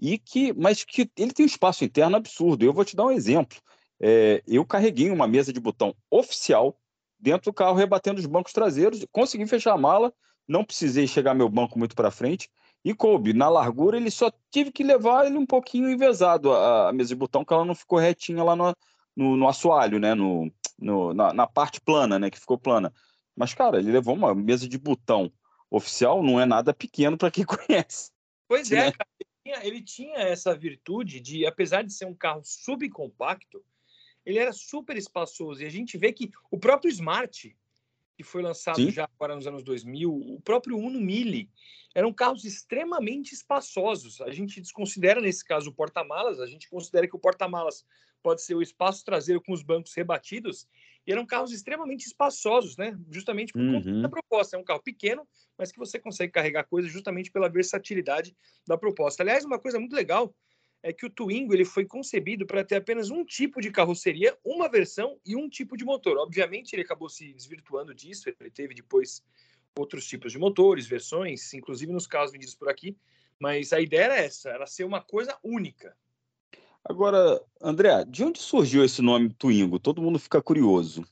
e 0.00 0.16
que, 0.16 0.54
mas 0.54 0.82
que 0.82 1.10
ele 1.14 1.30
tem 1.30 1.44
um 1.44 1.46
espaço 1.46 1.84
interno 1.84 2.16
absurdo. 2.16 2.64
Eu 2.64 2.72
vou 2.72 2.86
te 2.86 2.96
dar 2.96 3.04
um 3.04 3.10
exemplo. 3.10 3.58
É, 4.00 4.42
eu 4.48 4.64
carreguei 4.64 5.10
uma 5.10 5.28
mesa 5.28 5.52
de 5.52 5.60
botão 5.60 5.94
oficial 6.10 6.74
dentro 7.20 7.50
do 7.50 7.54
carro, 7.54 7.76
rebatendo 7.76 8.18
os 8.18 8.24
bancos 8.24 8.54
traseiros, 8.54 9.04
consegui 9.12 9.46
fechar 9.46 9.74
a 9.74 9.78
mala, 9.78 10.10
não 10.48 10.64
precisei 10.64 11.06
chegar 11.06 11.34
meu 11.34 11.50
banco 11.50 11.78
muito 11.78 11.94
para 11.94 12.10
frente 12.10 12.48
e 12.82 12.94
coube. 12.94 13.34
Na 13.34 13.50
largura, 13.50 13.98
ele 13.98 14.10
só 14.10 14.32
tive 14.50 14.72
que 14.72 14.82
levar 14.82 15.26
ele 15.26 15.36
um 15.36 15.44
pouquinho 15.44 15.90
envesado, 15.90 16.50
a, 16.50 16.88
a 16.88 16.92
mesa 16.94 17.10
de 17.10 17.14
botão, 17.14 17.44
que 17.44 17.52
ela 17.52 17.64
não 17.66 17.74
ficou 17.74 17.98
retinha 17.98 18.42
lá 18.42 18.56
no, 18.56 18.74
no, 19.16 19.36
no 19.36 19.48
assoalho, 19.48 19.98
né? 19.98 20.14
No, 20.14 20.52
no 20.78 21.14
na, 21.14 21.32
na, 21.32 21.46
parte 21.46 21.80
plana, 21.80 22.18
né? 22.18 22.30
Que 22.30 22.38
ficou 22.38 22.58
plana. 22.58 22.92
Mas, 23.36 23.54
cara, 23.54 23.78
ele 23.78 23.92
levou 23.92 24.14
uma 24.14 24.34
mesa 24.34 24.68
de 24.68 24.78
botão 24.78 25.32
oficial, 25.70 26.22
não 26.22 26.40
é 26.40 26.44
nada 26.44 26.74
pequeno 26.74 27.16
para 27.16 27.30
quem 27.30 27.44
conhece. 27.46 28.10
Pois 28.46 28.70
é, 28.70 28.86
né? 28.86 28.92
cara, 28.92 29.08
ele, 29.18 29.28
tinha, 29.42 29.66
ele 29.66 29.82
tinha 29.82 30.18
essa 30.18 30.54
virtude 30.54 31.20
de, 31.20 31.46
apesar 31.46 31.82
de 31.82 31.92
ser 31.92 32.04
um 32.04 32.14
carro 32.14 32.42
subcompacto, 32.44 33.64
ele 34.24 34.38
era 34.38 34.52
super 34.52 34.96
espaçoso. 34.96 35.62
E 35.62 35.66
a 35.66 35.70
gente 35.70 35.96
vê 35.96 36.12
que 36.12 36.30
o 36.50 36.58
próprio 36.58 36.90
Smart, 36.90 37.56
que 38.16 38.22
foi 38.22 38.42
lançado 38.42 38.76
Sim. 38.76 38.90
já 38.90 39.08
agora 39.16 39.34
nos 39.34 39.46
anos 39.46 39.62
2000, 39.64 40.12
o 40.12 40.40
próprio 40.42 40.76
Uno 40.76 41.00
Mille, 41.00 41.50
eram 41.94 42.12
carros 42.12 42.44
extremamente 42.44 43.32
espaçosos. 43.32 44.20
A 44.20 44.30
gente 44.30 44.60
desconsidera, 44.60 45.20
nesse 45.20 45.44
caso, 45.44 45.70
o 45.70 45.74
porta-malas, 45.74 46.40
a 46.40 46.46
gente 46.46 46.68
considera 46.68 47.08
que 47.08 47.16
o 47.16 47.18
porta-malas 47.18 47.84
pode 48.22 48.42
ser 48.42 48.54
o 48.54 48.62
espaço 48.62 49.04
traseiro 49.04 49.42
com 49.42 49.52
os 49.52 49.62
bancos 49.62 49.94
rebatidos, 49.94 50.66
e 51.06 51.12
eram 51.12 51.26
carros 51.26 51.52
extremamente 51.52 52.06
espaçosos, 52.06 52.76
né? 52.76 52.96
Justamente 53.10 53.52
por 53.52 53.60
conta 53.60 53.90
uhum. 53.90 54.02
da 54.02 54.08
proposta. 54.08 54.56
É 54.56 54.58
um 54.58 54.64
carro 54.64 54.82
pequeno, 54.82 55.26
mas 55.58 55.72
que 55.72 55.78
você 55.78 55.98
consegue 55.98 56.32
carregar 56.32 56.64
coisas 56.64 56.92
justamente 56.92 57.30
pela 57.30 57.48
versatilidade 57.48 58.36
da 58.66 58.78
proposta. 58.78 59.22
Aliás, 59.22 59.44
uma 59.44 59.58
coisa 59.58 59.80
muito 59.80 59.96
legal 59.96 60.32
é 60.82 60.92
que 60.92 61.06
o 61.06 61.10
Twingo 61.10 61.54
ele 61.54 61.64
foi 61.64 61.84
concebido 61.84 62.46
para 62.46 62.64
ter 62.64 62.76
apenas 62.76 63.10
um 63.10 63.24
tipo 63.24 63.60
de 63.60 63.70
carroceria, 63.70 64.36
uma 64.44 64.68
versão 64.68 65.18
e 65.24 65.36
um 65.36 65.48
tipo 65.48 65.76
de 65.76 65.84
motor. 65.84 66.16
Obviamente, 66.18 66.72
ele 66.72 66.82
acabou 66.82 67.08
se 67.08 67.32
desvirtuando 67.32 67.94
disso, 67.94 68.28
ele 68.28 68.50
teve 68.50 68.74
depois 68.74 69.24
outros 69.76 70.06
tipos 70.06 70.32
de 70.32 70.38
motores, 70.38 70.86
versões, 70.86 71.52
inclusive 71.54 71.92
nos 71.92 72.06
carros 72.06 72.32
vendidos 72.32 72.54
por 72.54 72.68
aqui, 72.68 72.96
mas 73.38 73.72
a 73.72 73.80
ideia 73.80 74.04
era 74.04 74.16
essa, 74.16 74.50
era 74.50 74.66
ser 74.66 74.84
uma 74.84 75.00
coisa 75.00 75.38
única. 75.42 75.96
Agora, 76.84 77.40
André, 77.60 78.04
de 78.04 78.24
onde 78.24 78.40
surgiu 78.40 78.84
esse 78.84 79.00
nome 79.00 79.32
Twingo? 79.32 79.78
Todo 79.78 80.02
mundo 80.02 80.18
fica 80.18 80.42
curioso. 80.42 81.04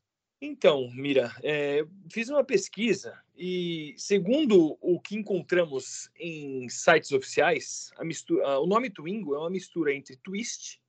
Então, 0.43 0.91
Mira, 0.95 1.35
é, 1.43 1.87
fiz 2.11 2.29
uma 2.29 2.43
pesquisa 2.43 3.17
e, 3.37 3.95
segundo 3.97 4.77
o 4.81 4.99
que 4.99 5.15
encontramos 5.15 6.11
em 6.19 6.69
sites 6.69 7.12
oficiais, 7.12 7.91
mistura, 8.00 8.59
o 8.59 8.67
nome 8.67 8.91
Twingo 8.91 9.35
é 9.35 9.39
uma 9.39 9.50
mistura 9.50 9.95
entre 9.95 10.17
twist 10.17 10.81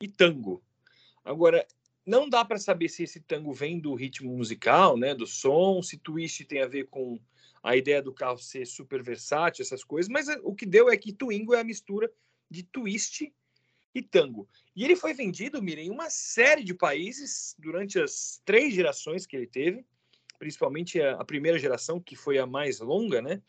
e 0.00 0.06
tango. 0.06 0.62
Agora, 1.24 1.66
não 2.06 2.28
dá 2.28 2.44
para 2.44 2.58
saber 2.58 2.88
se 2.88 3.02
esse 3.02 3.20
tango 3.20 3.52
vem 3.52 3.80
do 3.80 3.94
ritmo 3.94 4.36
musical, 4.36 4.96
né, 4.96 5.14
do 5.14 5.26
som, 5.26 5.82
se 5.82 5.98
twist 5.98 6.44
tem 6.44 6.62
a 6.62 6.68
ver 6.68 6.86
com 6.88 7.18
a 7.62 7.76
ideia 7.76 8.02
do 8.02 8.12
carro 8.12 8.38
ser 8.38 8.66
super 8.66 9.02
versátil, 9.02 9.62
essas 9.62 9.84
coisas, 9.84 10.08
mas 10.10 10.28
é, 10.28 10.38
o 10.42 10.54
que 10.54 10.64
deu 10.64 10.88
é 10.88 10.96
que 10.96 11.12
Twingo 11.12 11.54
é 11.54 11.60
a 11.60 11.64
mistura 11.64 12.10
de 12.50 12.62
twist 12.62 13.32
e 13.94 14.02
tango. 14.02 14.48
E 14.74 14.84
ele 14.84 14.96
foi 14.96 15.12
vendido, 15.12 15.62
Mira, 15.62 15.80
em 15.80 15.90
uma 15.90 16.08
série 16.08 16.62
de 16.62 16.74
países 16.74 17.54
durante 17.58 17.98
as 17.98 18.40
três 18.44 18.72
gerações 18.74 19.26
que 19.26 19.36
ele 19.36 19.46
teve, 19.46 19.84
principalmente 20.38 21.00
a, 21.00 21.14
a 21.14 21.24
primeira 21.24 21.58
geração, 21.58 22.00
que 22.00 22.16
foi 22.16 22.38
a 22.38 22.46
mais 22.46 22.80
longa, 22.80 23.20
né? 23.20 23.42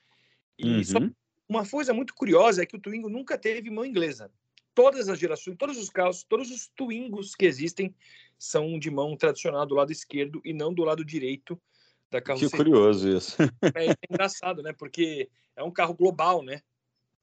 E 0.57 0.77
uhum. 0.77 0.83
só, 0.83 0.99
uma 1.47 1.67
coisa 1.67 1.93
muito 1.93 2.13
curiosa 2.13 2.63
é 2.63 2.65
que 2.65 2.75
o 2.75 2.79
Twingo 2.79 3.09
nunca 3.09 3.37
teve 3.37 3.69
mão 3.69 3.85
inglesa. 3.85 4.31
Todas 4.73 5.09
as 5.09 5.19
gerações, 5.19 5.57
todos 5.57 5.77
os 5.77 5.89
carros, 5.89 6.23
todos 6.23 6.49
os 6.49 6.67
Twingos 6.67 7.35
que 7.35 7.45
existem 7.45 7.93
são 8.37 8.79
de 8.79 8.89
mão 8.89 9.15
tradicional 9.17 9.65
do 9.65 9.75
lado 9.75 9.91
esquerdo 9.91 10.41
e 10.45 10.53
não 10.53 10.73
do 10.73 10.83
lado 10.83 11.03
direito 11.03 11.61
da 12.09 12.21
carroceria. 12.21 12.51
Que 12.51 12.57
curioso 12.57 13.09
isso. 13.09 13.37
É, 13.75 13.91
é 13.91 13.95
engraçado, 14.09 14.63
né? 14.63 14.73
Porque 14.73 15.29
é 15.55 15.63
um 15.63 15.71
carro 15.71 15.93
global, 15.93 16.41
né? 16.41 16.61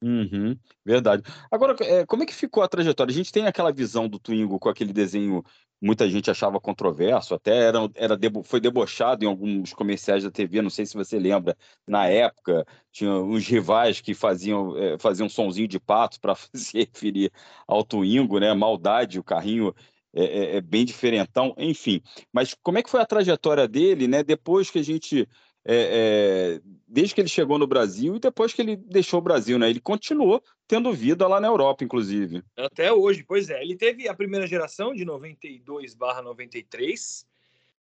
Uhum, 0.00 0.57
verdade. 0.85 1.25
Agora, 1.50 1.75
é, 1.81 2.07
como 2.07 2.23
é 2.23 2.26
que 2.26 2.35
ficou 2.35 2.62
a 2.62 2.69
trajetória? 2.69 3.11
A 3.11 3.14
gente 3.14 3.33
tem 3.33 3.47
aquela 3.47 3.73
visão 3.73 4.09
do 4.09 4.17
Twingo 4.17 4.57
com 4.57 4.69
aquele 4.69 4.93
desenho, 4.93 5.43
muita 5.83 6.09
gente 6.09 6.31
achava 6.31 6.61
controverso, 6.61 7.35
até 7.35 7.57
era, 7.67 7.78
era 7.97 8.17
debo, 8.17 8.45
foi 8.45 8.61
debochado 8.61 9.25
em 9.25 9.28
alguns 9.28 9.73
comerciais 9.73 10.23
da 10.23 10.31
TV, 10.31 10.62
não 10.62 10.71
sei 10.71 10.87
se 10.87 10.95
você 10.95 11.19
lembra, 11.19 11.57
na 11.87 12.07
época, 12.07 12.64
tinha 12.93 13.11
uns 13.12 13.45
rivais 13.49 14.00
que 14.00 14.14
faziam, 14.14 14.76
é, 14.78 14.97
faziam 15.00 15.26
um 15.26 15.28
sonzinho 15.28 15.67
de 15.67 15.81
pato 15.81 16.21
para 16.21 16.37
se 16.55 16.78
referir 16.78 17.33
ao 17.67 17.83
Twingo, 17.83 18.38
né? 18.38 18.55
Maldade, 18.55 19.19
o 19.19 19.25
carrinho 19.25 19.75
é, 20.14 20.25
é, 20.25 20.57
é, 20.57 20.61
bem 20.61 20.85
diferentão, 20.85 21.55
enfim. 21.59 22.00
Mas 22.33 22.55
como 22.62 22.78
é 22.78 22.83
que 22.83 22.90
foi 22.90 23.00
a 23.00 23.07
trajetória 23.07 23.67
dele, 23.69 24.07
né? 24.09 24.23
Depois 24.23 24.71
que 24.71 24.78
a 24.78 24.83
gente 24.83 25.28
é, 25.71 26.57
é, 26.57 26.61
desde 26.87 27.15
que 27.15 27.21
ele 27.21 27.29
chegou 27.29 27.59
no 27.59 27.67
Brasil 27.67 28.17
e 28.17 28.21
depois 28.21 28.55
que 28.55 28.63
ele 28.63 28.75
deixou 28.75 29.19
o 29.19 29.23
Brasil, 29.23 29.59
né? 29.59 29.69
Ele 29.69 29.81
continuou 29.81 30.43
tendo 30.67 30.95
vida 30.95 31.29
lá 31.29 31.39
na 31.39 31.49
Europa, 31.49 31.85
inclusive. 31.85 32.43
Até 32.57 32.91
hoje, 32.91 33.23
pois 33.23 33.51
é. 33.51 33.63
Ele 33.63 33.77
teve 33.77 34.09
a 34.09 34.15
primeira 34.15 34.47
geração 34.47 34.95
de 34.95 35.05
92/93 35.05 37.27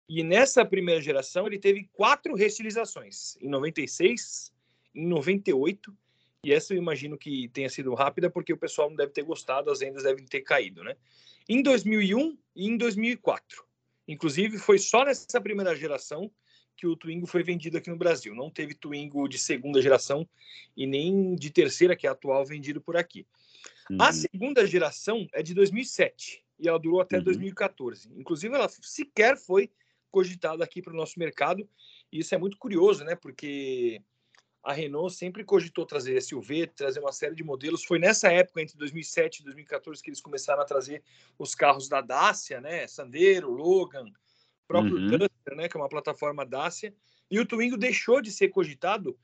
e 0.09 0.21
nessa 0.23 0.65
primeira 0.65 1.01
geração 1.01 1.47
ele 1.47 1.57
teve 1.57 1.89
quatro 1.93 2.35
restilizações, 2.35 3.37
em 3.39 3.47
96, 3.47 4.51
em 4.93 5.07
98 5.07 5.95
e 6.43 6.51
essa 6.53 6.73
eu 6.73 6.77
imagino 6.77 7.17
que 7.17 7.47
tenha 7.49 7.69
sido 7.69 7.93
rápida 7.93 8.29
porque 8.29 8.51
o 8.51 8.57
pessoal 8.57 8.89
não 8.89 8.97
deve 8.97 9.13
ter 9.13 9.23
gostado, 9.23 9.71
as 9.71 9.79
vendas 9.79 10.03
devem 10.03 10.25
ter 10.25 10.41
caído, 10.41 10.83
né? 10.83 10.97
Em 11.47 11.61
2001 11.61 12.37
e 12.55 12.67
em 12.67 12.75
2004. 12.75 13.63
Inclusive 14.05 14.57
foi 14.57 14.77
só 14.79 15.05
nessa 15.05 15.39
primeira 15.39 15.73
geração 15.75 16.29
que 16.79 16.87
o 16.87 16.95
Twingo 16.95 17.27
foi 17.27 17.43
vendido 17.43 17.77
aqui 17.77 17.89
no 17.89 17.97
Brasil. 17.97 18.33
Não 18.33 18.49
teve 18.49 18.73
Twingo 18.73 19.27
de 19.27 19.37
segunda 19.37 19.81
geração 19.81 20.25
e 20.77 20.87
nem 20.87 21.35
de 21.35 21.49
terceira, 21.49 21.93
que 21.93 22.07
é 22.07 22.09
a 22.09 22.13
atual, 22.13 22.45
vendido 22.45 22.79
por 22.79 22.95
aqui. 22.95 23.27
Uhum. 23.91 24.01
A 24.01 24.13
segunda 24.13 24.65
geração 24.65 25.27
é 25.33 25.43
de 25.43 25.53
2007 25.53 26.41
e 26.57 26.69
ela 26.69 26.79
durou 26.79 27.01
até 27.01 27.17
uhum. 27.17 27.23
2014. 27.23 28.09
Inclusive, 28.15 28.55
ela 28.55 28.69
sequer 28.69 29.35
foi 29.35 29.69
cogitada 30.09 30.63
aqui 30.63 30.81
para 30.81 30.93
o 30.93 30.95
nosso 30.95 31.19
mercado. 31.19 31.67
E 32.09 32.19
isso 32.19 32.33
é 32.33 32.37
muito 32.37 32.57
curioso, 32.57 33.03
né? 33.03 33.13
Porque 33.13 34.01
a 34.63 34.71
Renault 34.71 35.13
sempre 35.13 35.43
cogitou 35.43 35.85
trazer 35.85 36.21
SUV, 36.21 36.67
trazer 36.67 37.01
uma 37.01 37.11
série 37.11 37.35
de 37.35 37.43
modelos. 37.43 37.83
Foi 37.83 37.99
nessa 37.99 38.31
época, 38.31 38.61
entre 38.61 38.77
2007 38.77 39.39
e 39.39 39.43
2014, 39.43 40.01
que 40.01 40.09
eles 40.09 40.21
começaram 40.21 40.61
a 40.61 40.65
trazer 40.65 41.03
os 41.37 41.53
carros 41.53 41.89
da 41.89 41.99
Dacia, 41.99 42.61
né? 42.61 42.87
Sandero, 42.87 43.51
Logan, 43.51 44.05
próprio 44.69 44.97
uhum. 44.97 45.07
Duster, 45.07 45.55
né, 45.55 45.67
que 45.67 45.75
é 45.75 45.79
uma 45.79 45.89
plataforma 45.89 46.45
Dacia, 46.45 46.93
e 47.29 47.39
o 47.39 47.45
Twingo 47.45 47.75
deixou 47.75 48.21
de 48.21 48.31
ser 48.31 48.49
cogitado 48.49 49.17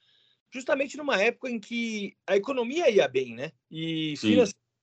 justamente 0.51 0.97
numa 0.97 1.21
época 1.21 1.49
em 1.49 1.59
que 1.59 2.17
a 2.25 2.35
economia 2.35 2.89
ia 2.89 3.07
bem, 3.07 3.35
né? 3.35 3.51
E 3.69 4.15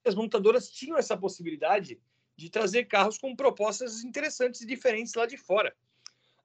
as 0.06 0.14
montadoras 0.14 0.70
tinham 0.70 0.96
essa 0.96 1.16
possibilidade 1.16 2.00
de 2.36 2.48
trazer 2.48 2.84
carros 2.84 3.18
com 3.18 3.34
propostas 3.34 4.04
interessantes 4.04 4.60
e 4.60 4.66
diferentes 4.66 5.14
lá 5.14 5.26
de 5.26 5.36
fora. 5.36 5.74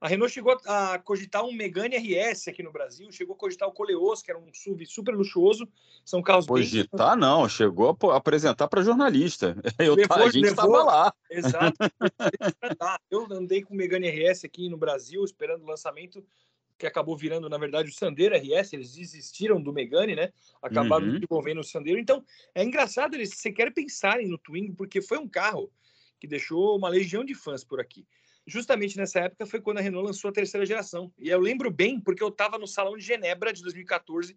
A 0.00 0.06
Renault 0.06 0.32
chegou 0.32 0.56
a 0.64 0.96
cogitar 1.00 1.44
um 1.44 1.52
Megane 1.52 1.96
RS 1.96 2.46
aqui 2.46 2.62
no 2.62 2.70
Brasil, 2.70 3.10
chegou 3.10 3.34
a 3.34 3.38
cogitar 3.38 3.68
o 3.68 3.72
Coleos, 3.72 4.22
que 4.22 4.30
era 4.30 4.38
um 4.38 4.46
SUV 4.54 4.86
super 4.86 5.12
luxuoso. 5.12 5.68
São 6.04 6.22
carros 6.22 6.46
Cogitar 6.46 7.16
bem... 7.16 7.20
não, 7.20 7.48
chegou 7.48 7.96
a 8.12 8.16
apresentar 8.16 8.68
para 8.68 8.82
jornalista. 8.82 9.56
Eu, 9.76 9.96
levou, 9.96 10.16
a 10.16 10.30
gente 10.30 10.46
estava 10.46 10.84
lá. 10.84 11.12
Exato. 11.28 11.76
Eu 13.10 13.26
andei 13.32 13.62
com 13.62 13.74
o 13.74 13.76
Megane 13.76 14.08
RS 14.08 14.44
aqui 14.44 14.68
no 14.68 14.76
Brasil, 14.76 15.24
esperando 15.24 15.64
o 15.64 15.66
lançamento, 15.66 16.24
que 16.78 16.86
acabou 16.86 17.16
virando, 17.16 17.48
na 17.48 17.58
verdade, 17.58 17.90
o 17.90 17.92
Sandero 17.92 18.36
RS. 18.36 18.74
Eles 18.74 18.94
desistiram 18.94 19.60
do 19.60 19.72
Megane, 19.72 20.14
né? 20.14 20.32
Acabaram 20.62 21.06
uhum. 21.06 21.14
desenvolvendo 21.14 21.58
o 21.58 21.64
Sandero. 21.64 21.98
Então, 21.98 22.24
é 22.54 22.62
engraçado 22.62 23.14
eles 23.14 23.30
sequer 23.30 23.74
pensarem 23.74 24.28
no 24.28 24.38
Twingo, 24.38 24.76
porque 24.76 25.02
foi 25.02 25.18
um 25.18 25.28
carro 25.28 25.72
que 26.20 26.28
deixou 26.28 26.76
uma 26.76 26.88
legião 26.88 27.24
de 27.24 27.34
fãs 27.34 27.64
por 27.64 27.80
aqui 27.80 28.06
justamente 28.48 28.96
nessa 28.96 29.20
época 29.20 29.46
foi 29.46 29.60
quando 29.60 29.78
a 29.78 29.80
Renault 29.80 30.06
lançou 30.06 30.30
a 30.30 30.32
terceira 30.32 30.64
geração. 30.64 31.12
E 31.18 31.28
eu 31.28 31.38
lembro 31.38 31.70
bem, 31.70 32.00
porque 32.00 32.22
eu 32.22 32.28
estava 32.28 32.58
no 32.58 32.66
Salão 32.66 32.96
de 32.96 33.04
Genebra 33.04 33.52
de 33.52 33.62
2014, 33.62 34.36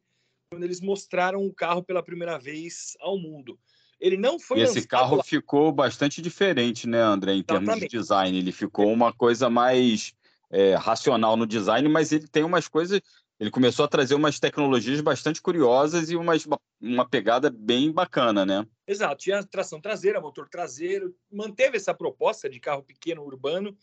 quando 0.51 0.63
eles 0.63 0.81
mostraram 0.81 1.45
o 1.45 1.53
carro 1.53 1.81
pela 1.81 2.03
primeira 2.03 2.37
vez 2.37 2.95
ao 2.99 3.17
mundo. 3.17 3.57
Ele 3.99 4.17
não 4.17 4.39
foi 4.39 4.59
e 4.59 4.63
esse 4.63 4.85
carro 4.85 5.17
lá. 5.17 5.23
ficou 5.23 5.71
bastante 5.71 6.21
diferente, 6.21 6.87
né, 6.87 6.99
André, 6.99 7.33
em 7.33 7.35
Exatamente. 7.37 7.65
termos 7.65 7.81
de 7.81 7.87
design. 7.87 8.37
Ele 8.37 8.51
ficou 8.51 8.91
uma 8.91 9.13
coisa 9.13 9.49
mais 9.49 10.13
é, 10.49 10.75
racional 10.75 11.37
no 11.37 11.47
design, 11.47 11.87
mas 11.87 12.11
ele 12.11 12.27
tem 12.27 12.43
umas 12.43 12.67
coisas. 12.67 12.99
Ele 13.41 13.49
começou 13.49 13.83
a 13.83 13.87
trazer 13.87 14.13
umas 14.13 14.39
tecnologias 14.39 15.01
bastante 15.01 15.41
curiosas 15.41 16.11
e 16.11 16.15
umas, 16.15 16.47
uma 16.79 17.09
pegada 17.09 17.49
bem 17.49 17.91
bacana, 17.91 18.45
né? 18.45 18.67
Exato, 18.85 19.23
tinha 19.23 19.43
tração 19.43 19.81
traseira, 19.81 20.21
motor 20.21 20.47
traseiro, 20.47 21.15
manteve 21.31 21.75
essa 21.75 21.91
proposta 21.91 22.47
de 22.47 22.59
carro 22.59 22.83
pequeno 22.83 23.23
urbano, 23.23 23.75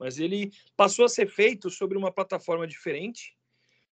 mas 0.00 0.18
ele 0.18 0.50
passou 0.76 1.04
a 1.04 1.08
ser 1.08 1.28
feito 1.28 1.70
sobre 1.70 1.96
uma 1.96 2.10
plataforma 2.10 2.66
diferente, 2.66 3.36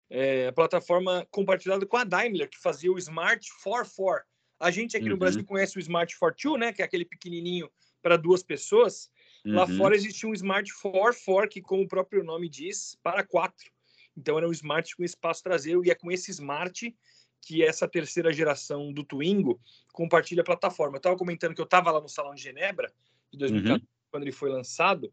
é, 0.10 0.48
a 0.48 0.52
plataforma 0.52 1.28
compartilhada 1.30 1.86
com 1.86 1.98
a 1.98 2.04
Daimler, 2.04 2.50
que 2.50 2.58
fazia 2.58 2.92
o 2.92 2.98
Smart 2.98 3.48
44. 3.64 4.26
A 4.60 4.72
gente 4.72 4.98
aqui 4.98 5.06
uhum. 5.06 5.12
no 5.12 5.18
Brasil 5.18 5.46
conhece 5.46 5.78
o 5.78 5.80
Smart 5.80 6.18
42, 6.18 6.60
né, 6.60 6.74
que 6.74 6.82
é 6.82 6.86
aquele 6.86 7.06
pequenininho 7.06 7.70
para 8.02 8.18
duas 8.18 8.42
pessoas. 8.42 9.12
Uhum. 9.46 9.54
Lá 9.54 9.68
fora 9.68 9.96
existia 9.96 10.28
um 10.28 10.34
Smart 10.34 10.68
44, 10.82 11.48
que, 11.48 11.62
como 11.62 11.84
o 11.84 11.88
próprio 11.88 12.24
nome 12.24 12.50
diz, 12.50 12.98
para 13.04 13.24
quatro. 13.24 13.71
Então 14.16 14.38
era 14.38 14.48
um 14.48 14.52
Smart 14.52 14.96
com 14.96 15.04
espaço 15.04 15.44
traseiro, 15.44 15.86
e 15.86 15.92
é 15.92 15.96
com 15.96 16.12
esse 16.12 16.32
Smart 16.32 16.96
que 17.42 17.64
essa 17.64 17.88
terceira 17.88 18.32
geração 18.32 18.94
do 18.94 19.04
Twingo 19.04 19.60
compartilha 19.92 20.42
a 20.42 20.46
plataforma. 20.46 20.96
Eu 20.96 21.00
estava 21.00 21.18
comentando 21.18 21.56
que 21.56 21.62
eu 21.62 21.66
estava 21.66 21.92
lá 21.92 22.00
no 22.00 22.08
Salão 22.08 22.36
de 22.36 22.42
Genebra, 22.42 22.94
de 23.32 23.38
2014, 23.40 23.82
uhum. 23.82 23.88
quando 24.12 24.24
ele 24.24 24.32
foi 24.32 24.50
lançado. 24.50 25.12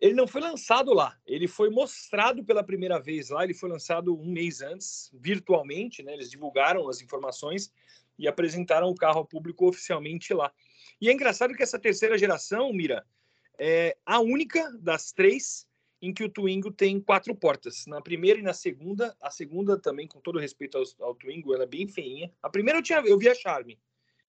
Ele 0.00 0.14
não 0.14 0.26
foi 0.26 0.40
lançado 0.40 0.92
lá, 0.92 1.16
ele 1.24 1.46
foi 1.46 1.70
mostrado 1.70 2.44
pela 2.44 2.64
primeira 2.64 2.98
vez 2.98 3.28
lá. 3.30 3.44
Ele 3.44 3.54
foi 3.54 3.70
lançado 3.70 4.18
um 4.18 4.32
mês 4.32 4.60
antes, 4.60 5.08
virtualmente, 5.14 6.02
né? 6.02 6.12
Eles 6.14 6.28
divulgaram 6.28 6.88
as 6.88 7.00
informações 7.00 7.72
e 8.18 8.26
apresentaram 8.26 8.88
o 8.88 8.94
carro 8.96 9.18
ao 9.18 9.24
público 9.24 9.68
oficialmente 9.68 10.34
lá. 10.34 10.52
E 11.00 11.08
é 11.08 11.12
engraçado 11.12 11.54
que 11.54 11.62
essa 11.62 11.78
terceira 11.78 12.18
geração, 12.18 12.72
Mira, 12.72 13.06
é 13.58 13.96
a 14.04 14.18
única 14.18 14.76
das 14.80 15.12
três 15.12 15.68
em 16.02 16.12
que 16.12 16.24
o 16.24 16.28
Twingo 16.28 16.72
tem 16.72 17.00
quatro 17.00 17.32
portas. 17.32 17.86
Na 17.86 18.00
primeira 18.00 18.40
e 18.40 18.42
na 18.42 18.52
segunda, 18.52 19.16
a 19.20 19.30
segunda 19.30 19.78
também, 19.78 20.08
com 20.08 20.20
todo 20.20 20.40
respeito 20.40 20.76
ao, 20.76 20.84
ao 21.06 21.14
Twingo, 21.14 21.54
ela 21.54 21.62
é 21.62 21.66
bem 21.66 21.86
feinha. 21.86 22.30
A 22.42 22.50
primeira 22.50 22.80
eu 22.80 22.82
tinha, 22.82 22.98
eu 23.06 23.16
vi 23.16 23.28
a 23.28 23.34
Charme. 23.34 23.78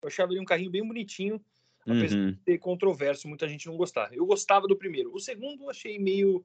Eu 0.02 0.08
achava 0.08 0.34
ele 0.34 0.42
um 0.42 0.46
carrinho 0.46 0.72
bem 0.72 0.86
bonitinho, 0.86 1.40
apesar 1.82 2.18
uhum. 2.18 2.32
de 2.32 2.38
ter 2.38 2.58
controverso, 2.58 3.28
muita 3.28 3.48
gente 3.48 3.68
não 3.68 3.78
gostar. 3.78 4.12
Eu 4.12 4.26
gostava 4.26 4.68
do 4.68 4.76
primeiro. 4.76 5.14
O 5.14 5.20
segundo 5.20 5.64
eu 5.64 5.70
achei 5.70 6.00
meio 6.00 6.44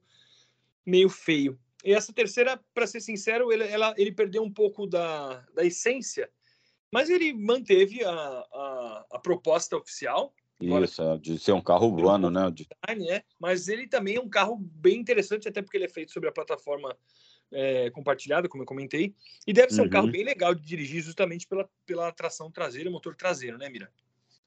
meio 0.85 1.09
feio. 1.09 1.59
E 1.83 1.91
essa 1.93 2.13
terceira, 2.13 2.59
para 2.73 2.85
ser 2.85 2.99
sincero, 2.99 3.51
ele, 3.51 3.63
ela, 3.63 3.93
ele 3.97 4.11
perdeu 4.11 4.43
um 4.43 4.51
pouco 4.51 4.85
da, 4.85 5.41
da 5.53 5.65
essência, 5.65 6.29
mas 6.91 7.09
ele 7.09 7.33
manteve 7.33 8.03
a, 8.03 8.11
a, 8.11 9.05
a 9.13 9.19
proposta 9.19 9.75
oficial, 9.75 10.33
isso, 10.59 11.01
é, 11.01 11.17
de 11.17 11.37
ser 11.37 11.51
um 11.51 11.61
carro 11.61 11.87
urbano, 11.87 12.29
né? 12.29 12.49
De... 12.51 12.67
né? 12.97 13.21
Mas 13.39 13.67
ele 13.67 13.87
também 13.87 14.15
é 14.15 14.21
um 14.21 14.29
carro 14.29 14.57
bem 14.57 14.99
interessante, 14.99 15.47
até 15.47 15.61
porque 15.61 15.77
ele 15.77 15.85
é 15.85 15.89
feito 15.89 16.11
sobre 16.11 16.29
a 16.29 16.31
plataforma 16.31 16.95
é, 17.51 17.89
compartilhada, 17.91 18.47
como 18.47 18.63
eu 18.63 18.67
comentei. 18.67 19.13
E 19.45 19.53
deve 19.53 19.73
ser 19.73 19.81
uhum. 19.81 19.87
um 19.87 19.89
carro 19.89 20.05
uhum. 20.05 20.11
bem 20.11 20.23
legal 20.23 20.55
de 20.55 20.65
dirigir, 20.65 21.01
justamente 21.01 21.47
pela, 21.47 21.69
pela 21.85 22.11
tração 22.11 22.49
traseira, 22.49 22.89
motor 22.89 23.15
traseiro, 23.15 23.57
né, 23.57 23.69
Mira? 23.69 23.91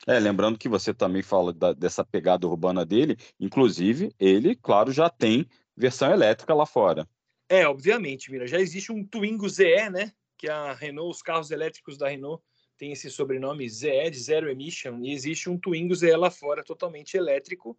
É, 0.06 0.18
lembrando 0.18 0.58
que 0.58 0.68
você 0.68 0.94
também 0.94 1.22
fala 1.22 1.52
da, 1.52 1.72
dessa 1.72 2.04
pegada 2.04 2.46
urbana 2.46 2.86
dele, 2.86 3.16
inclusive, 3.38 4.12
ele, 4.18 4.54
claro, 4.54 4.92
já 4.92 5.10
tem 5.10 5.46
versão 5.76 6.10
elétrica 6.10 6.54
lá 6.54 6.64
fora. 6.64 7.06
É, 7.48 7.66
obviamente, 7.66 8.30
Mira. 8.30 8.46
Já 8.46 8.60
existe 8.60 8.92
um 8.92 9.04
Twingo 9.04 9.48
ZE, 9.48 9.90
né? 9.90 10.12
Que 10.36 10.48
é 10.48 10.52
a 10.52 10.72
Renault, 10.72 11.10
os 11.10 11.22
carros 11.22 11.50
elétricos 11.50 11.98
da 11.98 12.08
Renault 12.08 12.42
tem 12.78 12.92
esse 12.92 13.10
sobrenome 13.10 13.68
ZE, 13.68 14.08
de 14.10 14.18
Zero 14.20 14.48
Emission, 14.48 15.00
e 15.02 15.12
existe 15.12 15.50
um 15.50 15.58
Twingo 15.58 15.94
ZE 15.94 16.14
lá 16.16 16.30
fora, 16.30 16.62
totalmente 16.62 17.16
elétrico. 17.16 17.76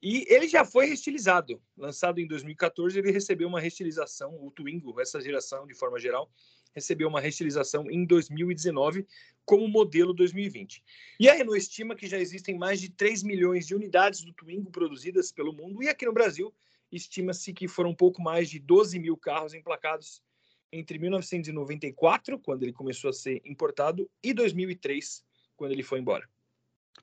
E 0.00 0.26
ele 0.28 0.46
já 0.46 0.64
foi 0.64 0.86
restilizado. 0.86 1.60
Lançado 1.76 2.20
em 2.20 2.26
2014, 2.26 2.98
ele 2.98 3.10
recebeu 3.10 3.48
uma 3.48 3.58
restilização, 3.58 4.36
o 4.44 4.50
Twingo, 4.50 5.00
essa 5.00 5.20
geração 5.20 5.66
de 5.66 5.74
forma 5.74 5.98
geral, 5.98 6.30
recebeu 6.74 7.08
uma 7.08 7.20
restilização 7.20 7.90
em 7.90 8.04
2019 8.04 9.06
como 9.44 9.66
modelo 9.66 10.12
2020. 10.12 10.84
E 11.18 11.28
a 11.28 11.32
Renault 11.32 11.58
estima 11.58 11.96
que 11.96 12.06
já 12.06 12.18
existem 12.18 12.56
mais 12.56 12.80
de 12.80 12.90
3 12.90 13.22
milhões 13.22 13.66
de 13.66 13.74
unidades 13.74 14.22
do 14.22 14.32
Twingo 14.34 14.70
produzidas 14.70 15.32
pelo 15.32 15.54
mundo, 15.54 15.82
e 15.82 15.88
aqui 15.88 16.04
no 16.04 16.12
Brasil 16.12 16.54
estima-se 16.92 17.52
que 17.52 17.66
foram 17.66 17.90
um 17.90 17.94
pouco 17.94 18.22
mais 18.22 18.48
de 18.48 18.58
12 18.58 18.98
mil 18.98 19.16
carros 19.16 19.54
emplacados 19.54 20.22
entre 20.72 20.98
1994, 20.98 22.38
quando 22.38 22.62
ele 22.62 22.72
começou 22.72 23.10
a 23.10 23.12
ser 23.12 23.40
importado, 23.44 24.08
e 24.22 24.32
2003, 24.32 25.24
quando 25.56 25.72
ele 25.72 25.82
foi 25.82 26.00
embora. 26.00 26.28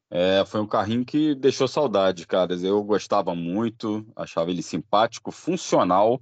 É, 0.10 0.46
foi 0.46 0.62
um 0.62 0.68
carrinho 0.68 1.04
que 1.04 1.34
deixou 1.36 1.68
saudade, 1.68 2.28
cara. 2.28 2.54
Eu 2.56 2.84
gostava 2.84 3.34
muito, 3.34 4.06
achava 4.16 4.52
ele 4.52 4.62
simpático, 4.62 5.32
funcional 5.32 6.22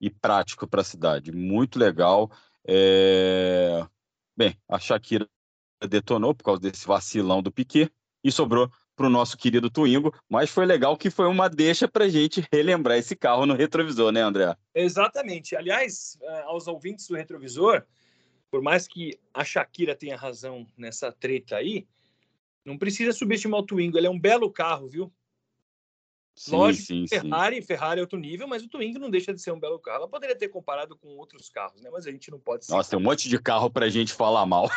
e 0.00 0.10
prático 0.10 0.66
para 0.66 0.82
a 0.82 0.84
cidade. 0.84 1.32
Muito 1.32 1.78
legal. 1.78 2.30
É... 2.66 3.86
Bem, 4.36 4.56
a 4.68 4.78
Shakira 4.78 5.28
detonou 5.88 6.34
por 6.34 6.44
causa 6.44 6.60
desse 6.60 6.86
vacilão 6.86 7.42
do 7.42 7.50
Piquet 7.50 7.90
e 8.22 8.30
sobrou 8.30 8.70
para 8.98 9.06
o 9.06 9.10
nosso 9.10 9.38
querido 9.38 9.70
Twingo, 9.70 10.12
mas 10.28 10.50
foi 10.50 10.66
legal 10.66 10.96
que 10.96 11.08
foi 11.08 11.28
uma 11.28 11.48
deixa 11.48 11.86
para 11.86 12.06
a 12.06 12.08
gente 12.08 12.44
relembrar 12.52 12.98
esse 12.98 13.14
carro 13.14 13.46
no 13.46 13.54
retrovisor, 13.54 14.10
né, 14.10 14.20
André? 14.20 14.56
Exatamente. 14.74 15.54
Aliás, 15.54 16.18
eh, 16.20 16.42
aos 16.46 16.66
ouvintes 16.66 17.06
do 17.06 17.14
retrovisor, 17.14 17.84
por 18.50 18.60
mais 18.60 18.88
que 18.88 19.16
a 19.32 19.44
Shakira 19.44 19.94
tenha 19.94 20.16
razão 20.16 20.66
nessa 20.76 21.12
treta 21.12 21.54
aí, 21.56 21.86
não 22.64 22.76
precisa 22.76 23.12
subestimar 23.12 23.60
o 23.60 23.62
Twingo. 23.62 23.96
Ele 23.96 24.08
é 24.08 24.10
um 24.10 24.18
belo 24.18 24.50
carro, 24.50 24.88
viu? 24.88 25.12
Sim, 26.38 26.56
Lógico, 26.56 26.86
sim, 26.86 27.06
Ferrari, 27.08 27.56
sim. 27.56 27.62
Ferrari 27.62 27.98
é 27.98 28.02
outro 28.02 28.18
nível, 28.18 28.46
mas 28.46 28.62
o 28.62 28.68
Twingo 28.68 28.98
não 28.98 29.10
deixa 29.10 29.34
de 29.34 29.42
ser 29.42 29.50
um 29.50 29.58
belo 29.58 29.78
carro. 29.78 29.98
Ela 29.98 30.08
poderia 30.08 30.36
ter 30.36 30.48
comparado 30.48 30.96
com 30.96 31.08
outros 31.16 31.50
carros, 31.50 31.82
né? 31.82 31.90
Mas 31.92 32.06
a 32.06 32.12
gente 32.12 32.30
não 32.30 32.38
pode. 32.38 32.68
Nossa, 32.70 32.90
tem 32.90 32.98
um 32.98 33.02
monte 33.02 33.28
de 33.28 33.38
carro 33.38 33.68
para 33.68 33.86
a 33.86 33.90
gente 33.90 34.12
falar 34.12 34.46
mal. 34.46 34.70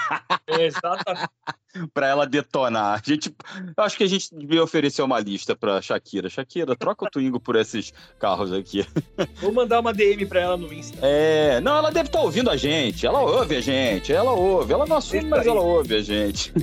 É, 0.48 0.66
exatamente. 0.66 1.30
para 1.94 2.08
ela 2.08 2.26
detonar. 2.26 3.00
A 3.00 3.10
gente, 3.10 3.34
acho 3.78 3.98
que 3.98 4.04
a 4.04 4.08
gente 4.08 4.36
devia 4.36 4.64
oferecer 4.64 5.02
uma 5.02 5.20
lista 5.20 5.56
para 5.56 5.82
Shakira. 5.82 6.30
Shakira, 6.30 6.76
troca 6.76 7.06
o 7.06 7.10
Twingo 7.10 7.40
por 7.40 7.56
esses 7.56 7.94
carros 8.20 8.52
aqui. 8.52 8.86
Vou 9.40 9.52
mandar 9.52 9.80
uma 9.80 9.94
DM 9.94 10.26
para 10.26 10.42
ela 10.42 10.58
no 10.58 10.72
Insta. 10.74 10.98
É, 11.02 11.60
não, 11.62 11.78
ela 11.78 11.92
deve 11.92 12.10
estar 12.10 12.20
tá 12.20 12.26
ouvindo 12.26 12.50
a 12.50 12.58
gente. 12.58 13.06
Ela 13.06 13.22
ouve 13.22 13.56
a 13.56 13.62
gente. 13.62 14.12
Ela 14.12 14.32
ouve. 14.32 14.74
Ela 14.74 14.86
não 14.86 14.98
assume, 14.98 15.26
mas 15.26 15.46
ela 15.46 15.62
ouve 15.62 15.96
a 15.96 16.02
gente. 16.02 16.54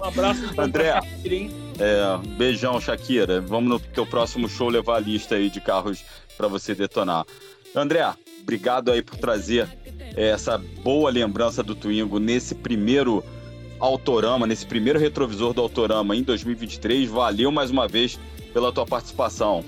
Um 0.00 0.04
abraço, 0.04 0.60
André. 0.60 0.94
É, 1.78 2.26
beijão, 2.36 2.80
Shakira. 2.80 3.40
Vamos 3.40 3.68
no 3.68 3.78
teu 3.78 4.06
próximo 4.06 4.48
show 4.48 4.68
levar 4.68 4.96
a 4.96 5.00
lista 5.00 5.34
aí 5.34 5.50
de 5.50 5.60
carros 5.60 6.04
para 6.36 6.48
você 6.48 6.74
detonar. 6.74 7.24
André, 7.74 8.02
obrigado 8.40 8.90
aí 8.90 9.02
por 9.02 9.16
trazer 9.16 9.68
essa 10.16 10.56
boa 10.56 11.10
lembrança 11.10 11.62
do 11.62 11.74
Twingo 11.74 12.18
nesse 12.18 12.54
primeiro 12.54 13.22
Autorama, 13.78 14.46
nesse 14.46 14.64
primeiro 14.64 14.98
retrovisor 14.98 15.52
do 15.52 15.60
Autorama 15.60 16.16
em 16.16 16.22
2023. 16.22 17.10
Valeu 17.10 17.52
mais 17.52 17.70
uma 17.70 17.86
vez 17.86 18.18
pela 18.54 18.72
tua 18.72 18.86
participação. 18.86 19.62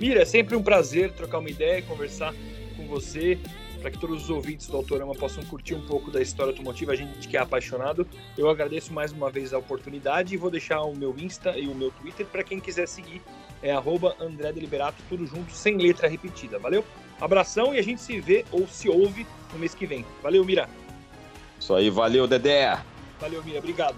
Mira, 0.00 0.22
é 0.22 0.24
sempre 0.24 0.54
um 0.54 0.62
prazer 0.62 1.12
trocar 1.12 1.38
uma 1.38 1.50
ideia 1.50 1.82
conversar 1.82 2.32
com 2.76 2.86
você, 2.86 3.38
para 3.82 3.90
que 3.90 3.98
todos 3.98 4.22
os 4.22 4.30
ouvintes 4.30 4.68
do 4.68 4.76
Autorama 4.76 5.12
possam 5.12 5.42
curtir 5.44 5.74
um 5.74 5.80
pouco 5.80 6.08
da 6.10 6.22
história 6.22 6.52
automotiva, 6.52 6.92
a 6.92 6.96
gente 6.96 7.26
que 7.26 7.36
é 7.36 7.40
apaixonado. 7.40 8.06
Eu 8.38 8.48
agradeço 8.48 8.92
mais 8.92 9.10
uma 9.10 9.28
vez 9.28 9.52
a 9.52 9.58
oportunidade 9.58 10.32
e 10.32 10.36
vou 10.36 10.50
deixar 10.50 10.82
o 10.82 10.94
meu 10.94 11.14
Insta 11.18 11.58
e 11.58 11.66
o 11.66 11.74
meu 11.74 11.90
Twitter 11.90 12.24
para 12.24 12.44
quem 12.44 12.60
quiser 12.60 12.86
seguir. 12.86 13.20
É 13.60 13.72
arroba 13.72 14.14
André 14.20 14.52
Deliberato, 14.52 15.02
tudo 15.08 15.26
junto, 15.26 15.52
sem 15.52 15.76
letra 15.76 16.08
repetida. 16.08 16.60
Valeu? 16.60 16.84
Abração 17.20 17.74
e 17.74 17.78
a 17.78 17.82
gente 17.82 18.00
se 18.00 18.20
vê 18.20 18.44
ou 18.52 18.68
se 18.68 18.88
ouve 18.88 19.26
no 19.52 19.58
mês 19.58 19.74
que 19.74 19.84
vem. 19.84 20.06
Valeu, 20.22 20.44
Mira. 20.44 20.68
Isso 21.58 21.74
aí, 21.74 21.90
valeu, 21.90 22.26
Dedé. 22.26 22.78
Valeu, 23.20 23.42
Mia. 23.42 23.58
Obrigado. 23.58 23.96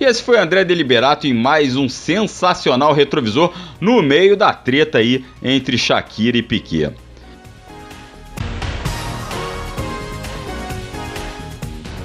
E 0.00 0.04
esse 0.04 0.22
foi 0.22 0.38
André 0.38 0.64
Deliberato 0.64 1.26
em 1.28 1.34
mais 1.34 1.76
um 1.76 1.88
sensacional 1.88 2.92
retrovisor 2.92 3.54
no 3.80 4.02
meio 4.02 4.36
da 4.36 4.52
treta 4.52 4.98
aí 4.98 5.24
entre 5.40 5.78
Shakira 5.78 6.36
e 6.36 6.42
Piquet. 6.42 6.92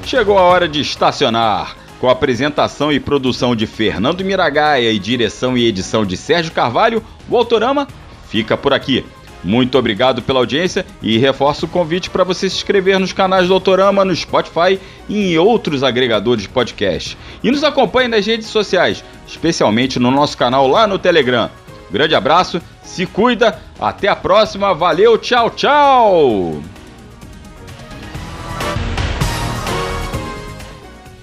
Chegou 0.08 0.38
a 0.38 0.44
hora 0.44 0.70
de 0.70 0.80
estacionar. 0.80 1.76
Com 2.00 2.10
apresentação 2.10 2.94
e 2.94 2.98
produção 2.98 3.54
de 3.54 3.68
Fernando 3.68 4.24
Miragaia 4.24 4.90
e 4.90 4.98
direção 4.98 5.58
e 5.58 5.68
edição 5.68 6.06
de 6.06 6.16
Sérgio 6.16 6.54
Carvalho, 6.54 7.04
o 7.28 7.36
Autorama 7.36 7.86
fica 8.30 8.56
por 8.56 8.74
aqui. 8.74 9.06
Muito 9.44 9.78
obrigado 9.78 10.22
pela 10.22 10.40
audiência 10.40 10.86
e 11.02 11.18
reforço 11.18 11.66
o 11.66 11.70
convite 11.70 12.10
para 12.10 12.24
você 12.24 12.50
se 12.50 12.56
inscrever 12.56 12.98
nos 12.98 13.12
canais 13.12 13.50
do 13.50 13.54
Autorama, 13.54 14.06
no 14.06 14.16
Spotify 14.16 14.80
e 15.10 15.34
em 15.34 15.38
outros 15.38 15.84
agregadores 15.84 16.44
de 16.44 16.50
podcast. 16.50 17.18
E 17.44 17.52
nos 17.52 17.66
acompanhe 17.66 18.08
nas 18.08 18.26
redes 18.26 18.48
sociais, 18.48 19.04
especialmente 19.28 20.00
no 20.00 20.10
nosso 20.10 20.38
canal 20.38 20.70
lá 20.70 20.88
no 20.88 20.98
Telegram. 20.98 21.50
Grande 21.92 22.16
abraço, 22.16 22.62
se 22.82 23.06
cuida, 23.06 23.60
até 23.78 24.08
a 24.08 24.16
próxima, 24.16 24.74
valeu, 24.74 25.18
tchau, 25.18 25.50
tchau! 25.50 26.77